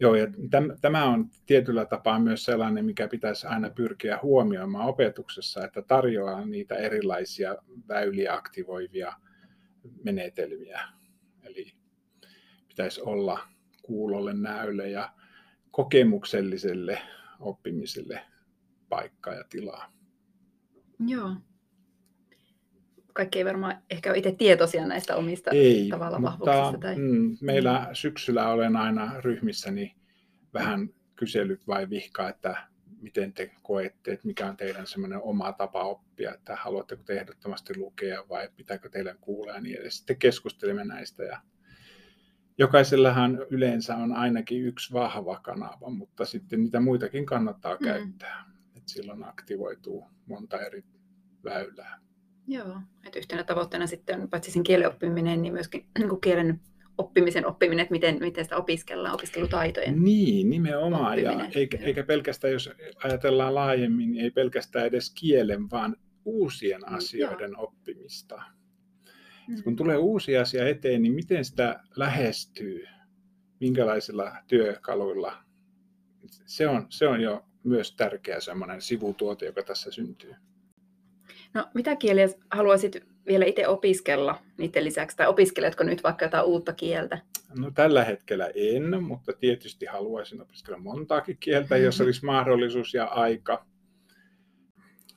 Joo, 0.00 0.14
ja 0.14 0.26
täm, 0.50 0.70
tämä 0.80 1.04
on 1.04 1.30
tietyllä 1.46 1.84
tapaa 1.84 2.18
myös 2.18 2.44
sellainen, 2.44 2.84
mikä 2.84 3.08
pitäisi 3.08 3.46
aina 3.46 3.70
pyrkiä 3.70 4.18
huomioimaan 4.22 4.88
opetuksessa, 4.88 5.64
että 5.64 5.82
tarjoaa 5.82 6.44
niitä 6.44 6.74
erilaisia 6.74 7.56
väyliä 7.88 8.34
aktivoivia 8.34 9.12
menetelmiä. 10.04 10.80
Pitäisi 12.72 13.00
olla 13.00 13.48
kuulolle, 13.82 14.34
näölle 14.34 14.90
ja 14.90 15.12
kokemukselliselle 15.70 17.02
oppimiselle 17.40 18.22
paikkaa 18.88 19.34
ja 19.34 19.44
tilaa. 19.50 19.92
Joo. 21.06 21.36
Kaikki 23.12 23.38
ei 23.38 23.44
varmaan 23.44 23.82
ehkä 23.90 24.10
ole 24.10 24.18
itse 24.18 24.32
tietoisia 24.32 24.86
näistä 24.86 25.16
omista 25.16 25.50
Ei, 25.50 25.88
tavalla 25.88 26.18
mutta 26.18 26.50
vahvuuksista. 26.50 26.86
Tai... 26.86 26.96
mm, 26.96 27.36
meillä 27.40 27.88
syksyllä 27.92 28.48
olen 28.48 28.76
aina 28.76 29.20
ryhmissäni 29.20 29.94
vähän 30.54 30.88
kysellyt 31.16 31.66
vai 31.66 31.90
vihkaa, 31.90 32.28
että 32.28 32.68
miten 33.00 33.32
te 33.32 33.50
koette, 33.62 34.12
että 34.12 34.26
mikä 34.26 34.46
on 34.46 34.56
teidän 34.56 34.86
semmoinen 34.86 35.22
oma 35.22 35.52
tapa 35.52 35.84
oppia, 35.84 36.34
että 36.34 36.56
haluatteko 36.56 37.02
te 37.02 37.12
ehdottomasti 37.12 37.76
lukea 37.76 38.24
vai 38.28 38.48
pitääkö 38.56 38.88
teidän 38.88 39.18
kuulla 39.20 39.52
ja 39.52 39.60
niin 39.60 39.80
edes. 39.80 39.98
Sitten 39.98 40.18
keskustelemme 40.18 40.84
näistä 40.84 41.24
ja 41.24 41.40
jokaisellahan 42.58 43.38
yleensä 43.50 43.96
on 43.96 44.12
ainakin 44.12 44.62
yksi 44.64 44.92
vahva 44.92 45.40
kanava, 45.40 45.90
mutta 45.90 46.24
sitten 46.24 46.62
niitä 46.62 46.80
muitakin 46.80 47.26
kannattaa 47.26 47.74
Mm. 47.74 47.84
käyttää. 47.84 48.44
Et 48.76 48.82
silloin 48.88 49.24
aktivoituu 49.24 50.04
monta 50.26 50.60
eri 50.60 50.84
väylää. 51.44 51.98
Joo, 52.46 52.80
että 53.06 53.18
yhtenä 53.18 53.44
tavoitteena 53.44 53.86
sitten 53.86 54.20
on 54.22 54.28
paitsi 54.30 54.50
sen 54.50 54.62
kielen 54.62 54.88
oppiminen, 54.88 55.42
niin 55.42 55.52
myöskin 55.52 55.86
niin 55.98 56.08
kuin 56.08 56.20
kielen 56.20 56.60
oppimisen 56.98 57.46
oppiminen, 57.46 57.82
että 57.82 57.92
miten, 57.92 58.16
miten 58.20 58.44
sitä 58.44 58.56
opiskellaan, 58.56 59.14
opiskelutaitojen. 59.14 60.02
Niin, 60.04 60.50
nimenomaan. 60.50 61.22
Ja 61.22 61.48
eikä, 61.54 61.76
joo. 61.76 61.86
eikä 61.86 62.02
pelkästään, 62.04 62.52
jos 62.52 62.70
ajatellaan 63.04 63.54
laajemmin, 63.54 64.12
niin 64.12 64.24
ei 64.24 64.30
pelkästään 64.30 64.86
edes 64.86 65.14
kielen, 65.20 65.70
vaan 65.70 65.96
uusien 66.24 66.80
Mm, 66.80 66.94
asioiden 66.94 67.58
oppimista. 67.58 68.42
Mm. 69.48 69.62
Kun 69.62 69.76
tulee 69.76 69.96
uusi 69.96 70.36
asia 70.36 70.68
eteen, 70.68 71.02
niin 71.02 71.12
miten 71.12 71.44
sitä 71.44 71.80
lähestyy, 71.96 72.86
minkälaisilla 73.60 74.32
työkaluilla. 74.46 75.32
Se 76.46 76.68
on, 76.68 76.86
se 76.88 77.08
on 77.08 77.20
jo 77.20 77.44
myös 77.64 77.96
tärkeä 77.96 78.40
semmoinen 78.40 78.80
sivutuote, 78.80 79.46
joka 79.46 79.62
tässä 79.62 79.90
syntyy. 79.90 80.34
No, 81.54 81.68
mitä 81.74 81.96
kieliä 81.96 82.28
haluaisit 82.50 83.04
vielä 83.26 83.44
itse 83.44 83.68
opiskella 83.68 84.38
niiden 84.58 84.84
lisäksi, 84.84 85.16
tai 85.16 85.26
opiskeletko 85.26 85.84
nyt 85.84 86.02
vaikka 86.02 86.24
jotain 86.24 86.44
uutta 86.44 86.72
kieltä? 86.72 87.18
No 87.58 87.70
tällä 87.70 88.04
hetkellä 88.04 88.50
en, 88.54 89.02
mutta 89.02 89.32
tietysti 89.32 89.86
haluaisin 89.86 90.42
opiskella 90.42 90.78
montaakin 90.78 91.36
kieltä, 91.40 91.76
jos 91.76 92.00
olisi 92.00 92.24
mahdollisuus 92.24 92.94
ja 92.94 93.04
aika. 93.04 93.66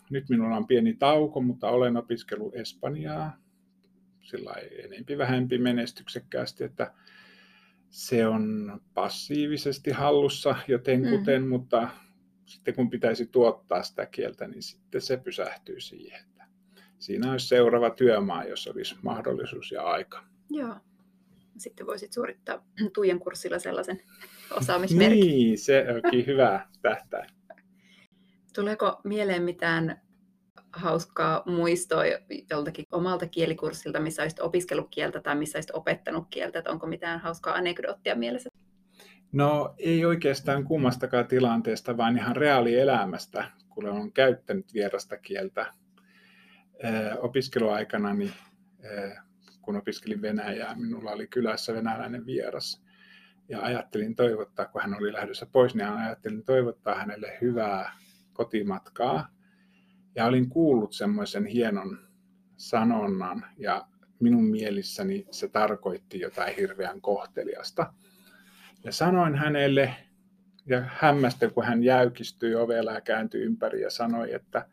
Nyt 0.10 0.30
minulla 0.30 0.58
on 0.58 0.68
pieni 0.68 0.94
tauko, 0.94 1.42
mutta 1.42 1.70
olen 1.70 1.98
opiskellut 1.98 2.56
Espanjaa 2.56 3.45
sillä 4.26 4.54
enempi 4.84 5.18
vähempi 5.18 5.58
menestyksekkäästi, 5.58 6.64
että 6.64 6.94
se 7.90 8.28
on 8.28 8.78
passiivisesti 8.94 9.92
hallussa 9.92 10.56
jotenkuten, 10.68 11.42
mm. 11.42 11.48
mutta 11.48 11.90
sitten 12.46 12.76
kun 12.76 12.90
pitäisi 12.90 13.26
tuottaa 13.26 13.84
sitä 13.84 14.06
kieltä, 14.06 14.48
niin 14.48 14.64
sitten 14.64 15.02
se 15.02 15.18
pysähtyy 15.18 15.80
siihen. 15.80 16.22
Että 16.22 16.46
siinä 17.00 17.32
olisi 17.32 17.48
seuraava 17.48 17.90
työmaa, 17.90 18.44
jos 18.44 18.68
olisi 18.68 18.96
mahdollisuus 19.02 19.72
ja 19.72 19.84
aika. 19.84 20.24
Joo. 20.50 20.76
Sitten 21.58 21.88
voisit 21.88 22.14
suorittaa 22.14 22.66
Tuijan 22.94 23.20
kurssilla 23.20 23.60
sellaisen 23.60 24.02
osaamismerkin. 24.60 25.20
Niin, 25.20 25.58
se 25.58 25.86
onkin 25.96 26.26
hyvä 26.26 26.68
tähtäin. 26.82 27.30
Tuleeko 28.56 29.02
mieleen 29.04 29.44
mitään 29.44 30.05
hauskaa 30.76 31.44
muistoa 31.46 32.04
joltakin 32.50 32.86
omalta 32.92 33.28
kielikurssilta, 33.28 34.00
missä 34.00 34.22
olisit 34.22 34.40
opiskellut 34.40 34.88
kieltä 34.92 35.22
tai 35.22 35.36
missä 35.36 35.58
olisit 35.58 35.76
opettanut 35.76 36.28
kieltä? 36.30 36.60
Että 36.60 36.72
onko 36.72 36.88
mitään 36.88 37.20
hauskaa 37.20 37.56
anekdoottia 37.56 38.16
mielessä? 38.16 38.50
No 39.32 39.76
ei 39.78 40.06
oikeastaan 40.06 40.64
kummastakaan 40.64 41.28
tilanteesta, 41.28 41.98
vaan 41.98 42.18
ihan 42.18 42.36
reaalielämästä, 42.36 43.52
kun 43.70 43.90
olen 43.90 44.12
käyttänyt 44.12 44.74
vierasta 44.74 45.18
kieltä 45.18 45.74
opiskeluaikana, 47.20 48.14
niin 48.14 48.34
kun 49.62 49.76
opiskelin 49.76 50.22
Venäjää, 50.22 50.76
minulla 50.76 51.12
oli 51.12 51.28
kylässä 51.28 51.74
venäläinen 51.74 52.26
vieras. 52.26 52.84
Ja 53.50 53.62
ajattelin 53.62 54.16
toivottaa, 54.16 54.66
kun 54.66 54.82
hän 54.82 54.98
oli 54.98 55.14
lähdössä 55.14 55.46
pois, 55.46 55.76
niin 55.76 55.88
ajattelin 55.88 56.44
toivottaa 56.44 56.96
hänelle 56.96 57.38
hyvää 57.42 57.94
kotimatkaa. 58.34 59.35
Ja 60.16 60.26
olin 60.26 60.50
kuullut 60.50 60.94
semmoisen 60.94 61.46
hienon 61.46 62.00
sanonnan, 62.58 63.46
ja 63.58 63.88
minun 64.20 64.44
mielissäni 64.44 65.26
se 65.32 65.48
tarkoitti 65.48 66.20
jotain 66.20 66.56
hirveän 66.56 67.02
kohteliasta. 67.02 67.94
Ja 68.84 68.92
sanoin 68.92 69.36
hänelle, 69.36 69.96
ja 70.66 70.84
hämmästyin, 70.88 71.54
kun 71.54 71.66
hän 71.66 71.84
jäykistyi 71.84 72.56
ovella 72.56 72.92
ja 72.92 73.02
kääntyi 73.02 73.42
ympäri 73.42 73.82
ja 73.82 73.90
sanoi, 73.90 74.34
että 74.34 74.68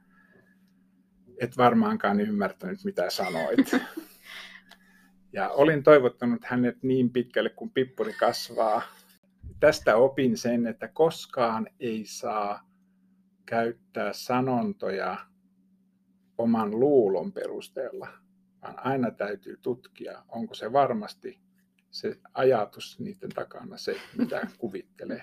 et 1.39 1.57
varmaankaan 1.57 2.21
ymmärtänyt, 2.21 2.85
mitä 2.85 3.11
sanoit. 3.11 3.71
Ja 5.35 5.49
olin 5.49 5.83
toivottanut 5.83 6.45
hänet 6.45 6.83
niin 6.83 7.11
pitkälle, 7.11 7.51
kuin 7.51 7.71
pippuri 7.71 8.13
kasvaa. 8.13 8.83
Tästä 9.61 9.97
opin 9.97 10.37
sen, 10.37 10.67
että 10.67 10.89
koskaan 10.89 11.69
ei 11.81 12.07
saa 12.07 12.69
käyttää 13.47 14.13
sanontoja 14.13 15.17
oman 16.43 16.81
luulon 16.81 17.33
perusteella, 17.33 18.09
vaan 18.63 18.87
aina 18.87 19.11
täytyy 19.11 19.59
tutkia, 19.63 20.23
onko 20.29 20.55
se 20.55 20.73
varmasti 20.73 21.39
se 21.91 22.17
ajatus 22.35 23.01
niiden 23.01 23.31
takana 23.35 23.77
se, 23.77 23.97
mitä 24.19 24.47
kuvittelee. 24.59 25.23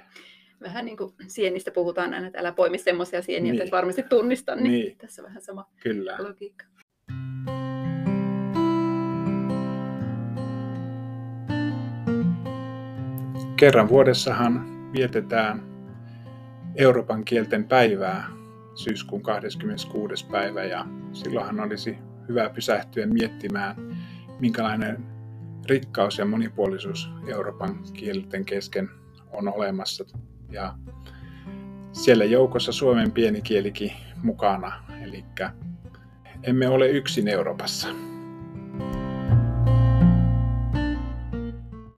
Vähän 0.62 0.86
niin 0.86 0.98
kuin 0.98 1.14
sienistä 1.28 1.72
puhutaan 1.72 2.14
aina, 2.14 2.28
että 2.28 2.40
älä 2.40 2.52
poimi 2.52 2.78
semmoisia 2.78 3.22
sieniä, 3.22 3.44
Niin. 3.52 3.54
että 3.62 3.64
et 3.66 3.72
varmasti 3.72 4.04
tunnista, 4.04 4.56
niin, 4.56 4.72
Niin. 4.72 4.98
tässä 4.98 5.24
vähän 5.24 5.42
sama 5.42 5.70
Kyllä. 5.84 6.16
logiikka. 6.20 6.66
Kerran 13.56 13.90
vuodessahan 13.90 14.66
vietetään 14.94 15.64
Euroopan 16.76 17.26
kielten 17.26 17.64
päivää 17.68 18.28
syyskuun 18.80 19.24
26. 19.24 20.28
päivä 20.28 20.64
ja 20.64 20.86
silloinhan 21.12 21.60
olisi 21.60 21.98
hyvä 22.30 22.50
pysähtyä 22.50 23.06
miettimään, 23.06 23.76
minkälainen 24.40 25.06
rikkaus 25.66 26.18
ja 26.18 26.26
monipuolisuus 26.26 27.10
Euroopan 27.28 27.80
kielten 27.94 28.46
kesken 28.46 28.90
on 29.34 29.54
olemassa. 29.54 30.06
Ja 30.52 30.76
siellä 31.92 32.26
joukossa 32.26 32.72
suomen 32.72 33.12
pieni 33.12 33.42
kielikin 33.42 33.92
mukana, 34.24 34.84
eli 35.04 35.26
emme 36.44 36.68
ole 36.68 36.90
yksin 36.90 37.28
Euroopassa. 37.28 37.88